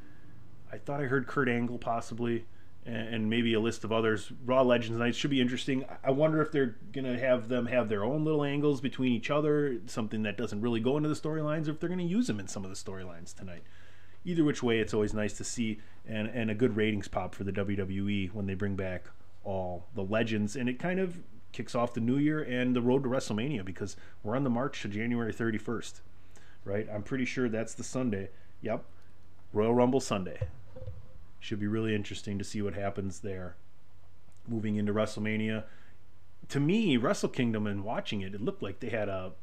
I 0.71 0.77
thought 0.77 1.01
I 1.01 1.05
heard 1.05 1.27
Kurt 1.27 1.47
Angle 1.47 1.77
possibly 1.77 2.45
and 2.85 3.29
maybe 3.29 3.53
a 3.53 3.59
list 3.59 3.83
of 3.83 3.91
others. 3.91 4.31
Raw 4.45 4.61
Legends 4.61 4.97
Night 4.97 5.15
should 5.15 5.31
be 5.31 5.39
interesting. 5.39 5.85
I 6.03 6.11
wonder 6.11 6.41
if 6.41 6.51
they're 6.51 6.75
gonna 6.91 7.17
have 7.17 7.47
them 7.47 7.67
have 7.67 7.87
their 7.87 8.03
own 8.03 8.25
little 8.25 8.43
angles 8.43 8.81
between 8.81 9.13
each 9.13 9.29
other, 9.29 9.79
something 9.85 10.23
that 10.23 10.37
doesn't 10.37 10.61
really 10.61 10.79
go 10.79 10.97
into 10.97 11.09
the 11.09 11.15
storylines, 11.15 11.67
or 11.67 11.71
if 11.71 11.79
they're 11.79 11.89
gonna 11.89 12.03
use 12.03 12.27
them 12.27 12.39
in 12.39 12.47
some 12.47 12.65
of 12.65 12.69
the 12.69 12.75
storylines 12.75 13.33
tonight. 13.33 13.63
Either 14.25 14.43
which 14.43 14.61
way, 14.61 14.79
it's 14.79 14.93
always 14.93 15.13
nice 15.13 15.33
to 15.33 15.43
see 15.43 15.79
and 16.05 16.27
and 16.27 16.51
a 16.51 16.55
good 16.55 16.75
ratings 16.75 17.07
pop 17.07 17.33
for 17.33 17.43
the 17.43 17.51
WWE 17.51 18.33
when 18.33 18.45
they 18.47 18.53
bring 18.53 18.75
back 18.75 19.05
all 19.43 19.87
the 19.95 20.03
legends, 20.03 20.55
and 20.55 20.67
it 20.67 20.79
kind 20.79 20.99
of 20.99 21.19
kicks 21.51 21.75
off 21.75 21.93
the 21.93 22.01
new 22.01 22.17
year 22.17 22.41
and 22.41 22.75
the 22.75 22.81
road 22.81 23.03
to 23.03 23.09
WrestleMania 23.09 23.63
because 23.63 23.95
we're 24.23 24.35
on 24.35 24.43
the 24.43 24.49
march 24.49 24.81
to 24.81 24.87
January 24.87 25.31
31st, 25.31 26.01
right? 26.65 26.87
I'm 26.91 27.03
pretty 27.03 27.25
sure 27.25 27.47
that's 27.47 27.73
the 27.75 27.83
Sunday. 27.83 28.29
Yep, 28.61 28.83
Royal 29.53 29.73
Rumble 29.73 30.01
Sunday. 30.01 30.39
Should 31.43 31.59
be 31.59 31.67
really 31.67 31.93
interesting 31.93 32.37
to 32.37 32.45
see 32.45 32.61
what 32.61 32.73
happens 32.73 33.19
there. 33.19 33.57
Moving 34.47 34.77
into 34.77 34.93
WrestleMania. 34.93 35.65
To 36.47 36.59
me, 36.61 36.95
Wrestle 36.95 37.27
Kingdom 37.27 37.67
and 37.67 37.83
watching 37.83 38.21
it, 38.21 38.33
it 38.33 38.39
looked 38.39 38.63
like 38.63 38.79
they 38.79 38.87
had 38.87 39.09
a 39.09 39.33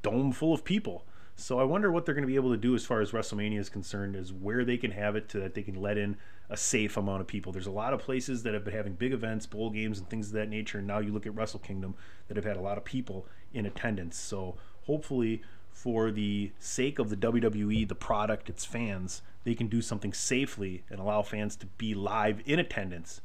dome 0.00 0.32
full 0.32 0.54
of 0.54 0.64
people. 0.64 1.04
So 1.34 1.60
I 1.60 1.64
wonder 1.64 1.92
what 1.92 2.06
they're 2.06 2.14
going 2.14 2.22
to 2.22 2.26
be 2.26 2.36
able 2.36 2.50
to 2.50 2.56
do 2.56 2.74
as 2.74 2.86
far 2.86 3.02
as 3.02 3.10
WrestleMania 3.10 3.58
is 3.58 3.68
concerned, 3.68 4.16
is 4.16 4.32
where 4.32 4.64
they 4.64 4.78
can 4.78 4.92
have 4.92 5.16
it 5.16 5.28
to 5.28 5.40
that 5.40 5.52
they 5.52 5.62
can 5.62 5.74
let 5.74 5.98
in 5.98 6.16
a 6.48 6.56
safe 6.56 6.96
amount 6.96 7.20
of 7.20 7.26
people. 7.26 7.52
There's 7.52 7.66
a 7.66 7.70
lot 7.70 7.92
of 7.92 8.00
places 8.00 8.42
that 8.44 8.54
have 8.54 8.64
been 8.64 8.72
having 8.72 8.94
big 8.94 9.12
events, 9.12 9.44
bowl 9.44 9.68
games, 9.68 9.98
and 9.98 10.08
things 10.08 10.28
of 10.28 10.32
that 10.32 10.48
nature. 10.48 10.78
And 10.78 10.86
now 10.86 11.00
you 11.00 11.12
look 11.12 11.26
at 11.26 11.34
Wrestle 11.34 11.60
Kingdom 11.60 11.94
that 12.28 12.38
have 12.38 12.46
had 12.46 12.56
a 12.56 12.62
lot 12.62 12.78
of 12.78 12.86
people 12.86 13.26
in 13.52 13.66
attendance. 13.66 14.16
So 14.16 14.56
hopefully, 14.86 15.42
for 15.70 16.10
the 16.10 16.52
sake 16.58 16.98
of 16.98 17.10
the 17.10 17.16
WWE, 17.16 17.86
the 17.86 17.94
product, 17.94 18.48
its 18.48 18.64
fans, 18.64 19.20
they 19.46 19.54
can 19.54 19.68
do 19.68 19.80
something 19.80 20.12
safely 20.12 20.82
and 20.90 20.98
allow 20.98 21.22
fans 21.22 21.54
to 21.54 21.66
be 21.66 21.94
live 21.94 22.42
in 22.46 22.58
attendance 22.58 23.20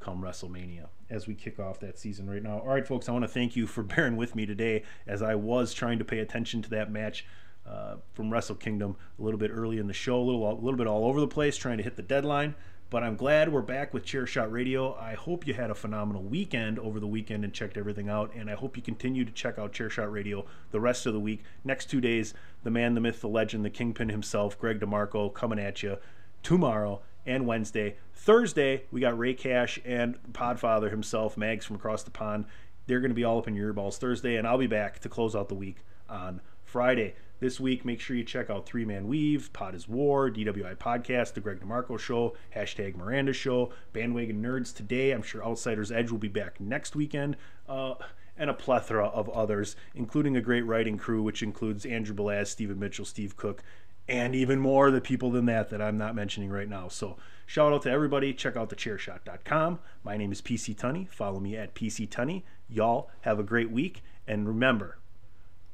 come 0.00 0.20
WrestleMania 0.20 0.86
as 1.08 1.28
we 1.28 1.34
kick 1.34 1.60
off 1.60 1.78
that 1.78 1.96
season 1.96 2.28
right 2.28 2.42
now. 2.42 2.58
All 2.58 2.74
right, 2.74 2.84
folks, 2.84 3.08
I 3.08 3.12
want 3.12 3.22
to 3.22 3.28
thank 3.28 3.54
you 3.54 3.68
for 3.68 3.82
bearing 3.84 4.16
with 4.16 4.34
me 4.34 4.46
today 4.46 4.82
as 5.06 5.22
I 5.22 5.36
was 5.36 5.72
trying 5.72 6.00
to 6.00 6.04
pay 6.04 6.18
attention 6.18 6.60
to 6.62 6.70
that 6.70 6.90
match. 6.90 7.24
Uh, 7.64 7.96
from 8.14 8.32
Wrestle 8.32 8.56
Kingdom 8.56 8.96
a 9.18 9.22
little 9.22 9.38
bit 9.38 9.52
early 9.52 9.78
in 9.78 9.86
the 9.86 9.92
show, 9.92 10.18
a 10.18 10.24
little, 10.24 10.50
a 10.50 10.54
little 10.54 10.78
bit 10.78 10.88
all 10.88 11.04
over 11.04 11.20
the 11.20 11.28
place, 11.28 11.56
trying 11.56 11.76
to 11.76 11.84
hit 11.84 11.94
the 11.94 12.02
deadline. 12.02 12.56
But 12.90 13.04
I'm 13.04 13.14
glad 13.14 13.52
we're 13.52 13.62
back 13.62 13.94
with 13.94 14.04
Chairshot 14.04 14.50
Radio. 14.50 14.96
I 14.96 15.14
hope 15.14 15.46
you 15.46 15.54
had 15.54 15.70
a 15.70 15.76
phenomenal 15.76 16.24
weekend 16.24 16.76
over 16.80 16.98
the 16.98 17.06
weekend 17.06 17.44
and 17.44 17.54
checked 17.54 17.76
everything 17.76 18.08
out. 18.08 18.34
And 18.34 18.50
I 18.50 18.56
hope 18.56 18.76
you 18.76 18.82
continue 18.82 19.24
to 19.24 19.30
check 19.30 19.60
out 19.60 19.72
Chairshot 19.72 20.10
Radio 20.10 20.44
the 20.72 20.80
rest 20.80 21.06
of 21.06 21.12
the 21.12 21.20
week. 21.20 21.44
Next 21.62 21.86
two 21.86 22.00
days, 22.00 22.34
the 22.64 22.70
man, 22.72 22.94
the 22.94 23.00
myth, 23.00 23.20
the 23.20 23.28
legend, 23.28 23.64
the 23.64 23.70
kingpin 23.70 24.08
himself, 24.08 24.58
Greg 24.58 24.80
DeMarco, 24.80 25.32
coming 25.32 25.60
at 25.60 25.84
you 25.84 25.98
tomorrow 26.42 27.00
and 27.24 27.46
Wednesday. 27.46 27.96
Thursday, 28.12 28.82
we 28.90 29.00
got 29.00 29.16
Ray 29.16 29.34
Cash 29.34 29.78
and 29.84 30.18
Podfather 30.32 30.90
himself, 30.90 31.36
Mags 31.36 31.64
from 31.64 31.76
across 31.76 32.02
the 32.02 32.10
pond. 32.10 32.44
They're 32.88 32.98
going 32.98 33.12
to 33.12 33.14
be 33.14 33.22
all 33.22 33.38
up 33.38 33.46
in 33.46 33.54
your 33.54 33.72
earballs 33.72 33.98
Thursday, 33.98 34.34
and 34.34 34.48
I'll 34.48 34.58
be 34.58 34.66
back 34.66 34.98
to 35.00 35.08
close 35.08 35.36
out 35.36 35.48
the 35.48 35.54
week 35.54 35.76
on 36.08 36.40
Friday. 36.64 37.14
This 37.40 37.58
week, 37.58 37.86
make 37.86 38.00
sure 38.00 38.14
you 38.16 38.22
check 38.22 38.50
out 38.50 38.66
Three 38.66 38.84
Man 38.84 39.08
Weave, 39.08 39.50
Pod 39.54 39.74
is 39.74 39.88
War, 39.88 40.30
DWI 40.30 40.76
Podcast, 40.76 41.32
The 41.32 41.40
Greg 41.40 41.60
DeMarco 41.60 41.98
Show, 41.98 42.36
Hashtag 42.54 42.96
Miranda 42.96 43.32
Show, 43.32 43.72
Bandwagon 43.94 44.42
Nerds 44.42 44.76
today. 44.76 45.12
I'm 45.12 45.22
sure 45.22 45.42
Outsiders 45.42 45.90
Edge 45.90 46.10
will 46.10 46.18
be 46.18 46.28
back 46.28 46.60
next 46.60 46.94
weekend. 46.94 47.38
Uh, 47.66 47.94
and 48.36 48.50
a 48.50 48.54
plethora 48.54 49.06
of 49.06 49.30
others, 49.30 49.74
including 49.94 50.36
a 50.36 50.42
great 50.42 50.66
writing 50.66 50.98
crew, 50.98 51.22
which 51.22 51.42
includes 51.42 51.86
Andrew 51.86 52.14
Balaz, 52.14 52.48
Stephen 52.48 52.78
Mitchell, 52.78 53.06
Steve 53.06 53.38
Cook, 53.38 53.62
and 54.06 54.34
even 54.34 54.60
more 54.60 54.90
the 54.90 55.00
people 55.00 55.30
than 55.30 55.46
that 55.46 55.70
that 55.70 55.80
I'm 55.80 55.96
not 55.96 56.14
mentioning 56.14 56.50
right 56.50 56.68
now. 56.68 56.88
So 56.88 57.16
shout 57.46 57.72
out 57.72 57.82
to 57.82 57.90
everybody. 57.90 58.34
Check 58.34 58.54
out 58.54 58.68
thechairshot.com. 58.68 59.78
My 60.04 60.18
name 60.18 60.30
is 60.30 60.42
PC 60.42 60.76
Tunney. 60.76 61.08
Follow 61.08 61.40
me 61.40 61.56
at 61.56 61.74
PC 61.74 62.06
Tunney. 62.06 62.42
Y'all 62.68 63.10
have 63.22 63.38
a 63.38 63.42
great 63.42 63.70
week. 63.70 64.02
And 64.26 64.46
remember, 64.46 64.98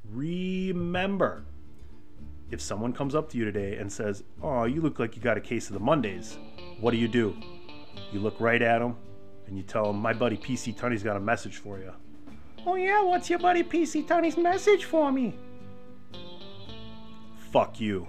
remember, 0.05 1.45
if 2.51 2.61
someone 2.61 2.93
comes 2.93 3.15
up 3.15 3.29
to 3.31 3.39
you 3.39 3.45
today 3.45 3.77
and 3.77 3.93
says, 3.93 4.23
Oh, 4.43 4.65
you 4.65 4.81
look 4.81 4.99
like 4.99 5.17
you 5.17 5.23
got 5.23 5.37
a 5.37 5.41
case 5.41 5.69
of 5.69 5.75
the 5.75 5.81
Mondays, 5.81 6.39
what 6.81 6.93
do 6.93 6.97
you 6.97 7.09
do? 7.09 7.37
You 8.13 8.21
look 8.21 8.41
right 8.41 8.63
at 8.63 8.79
them 8.79 8.97
and 9.47 9.57
you 9.57 9.63
tell 9.63 9.87
them, 9.87 9.97
My 9.97 10.13
buddy 10.13 10.37
PC 10.37 10.77
Tunney's 10.77 11.03
got 11.03 11.17
a 11.17 11.21
message 11.21 11.57
for 11.57 11.79
you. 11.79 11.93
Oh, 12.67 12.75
yeah, 12.75 13.03
what's 13.03 13.31
your 13.31 13.39
buddy 13.39 13.63
PC 13.63 14.07
Tunney's 14.07 14.37
message 14.37 14.85
for 14.85 15.13
me? 15.13 15.35
Fuck 17.53 17.81
you. 17.81 18.09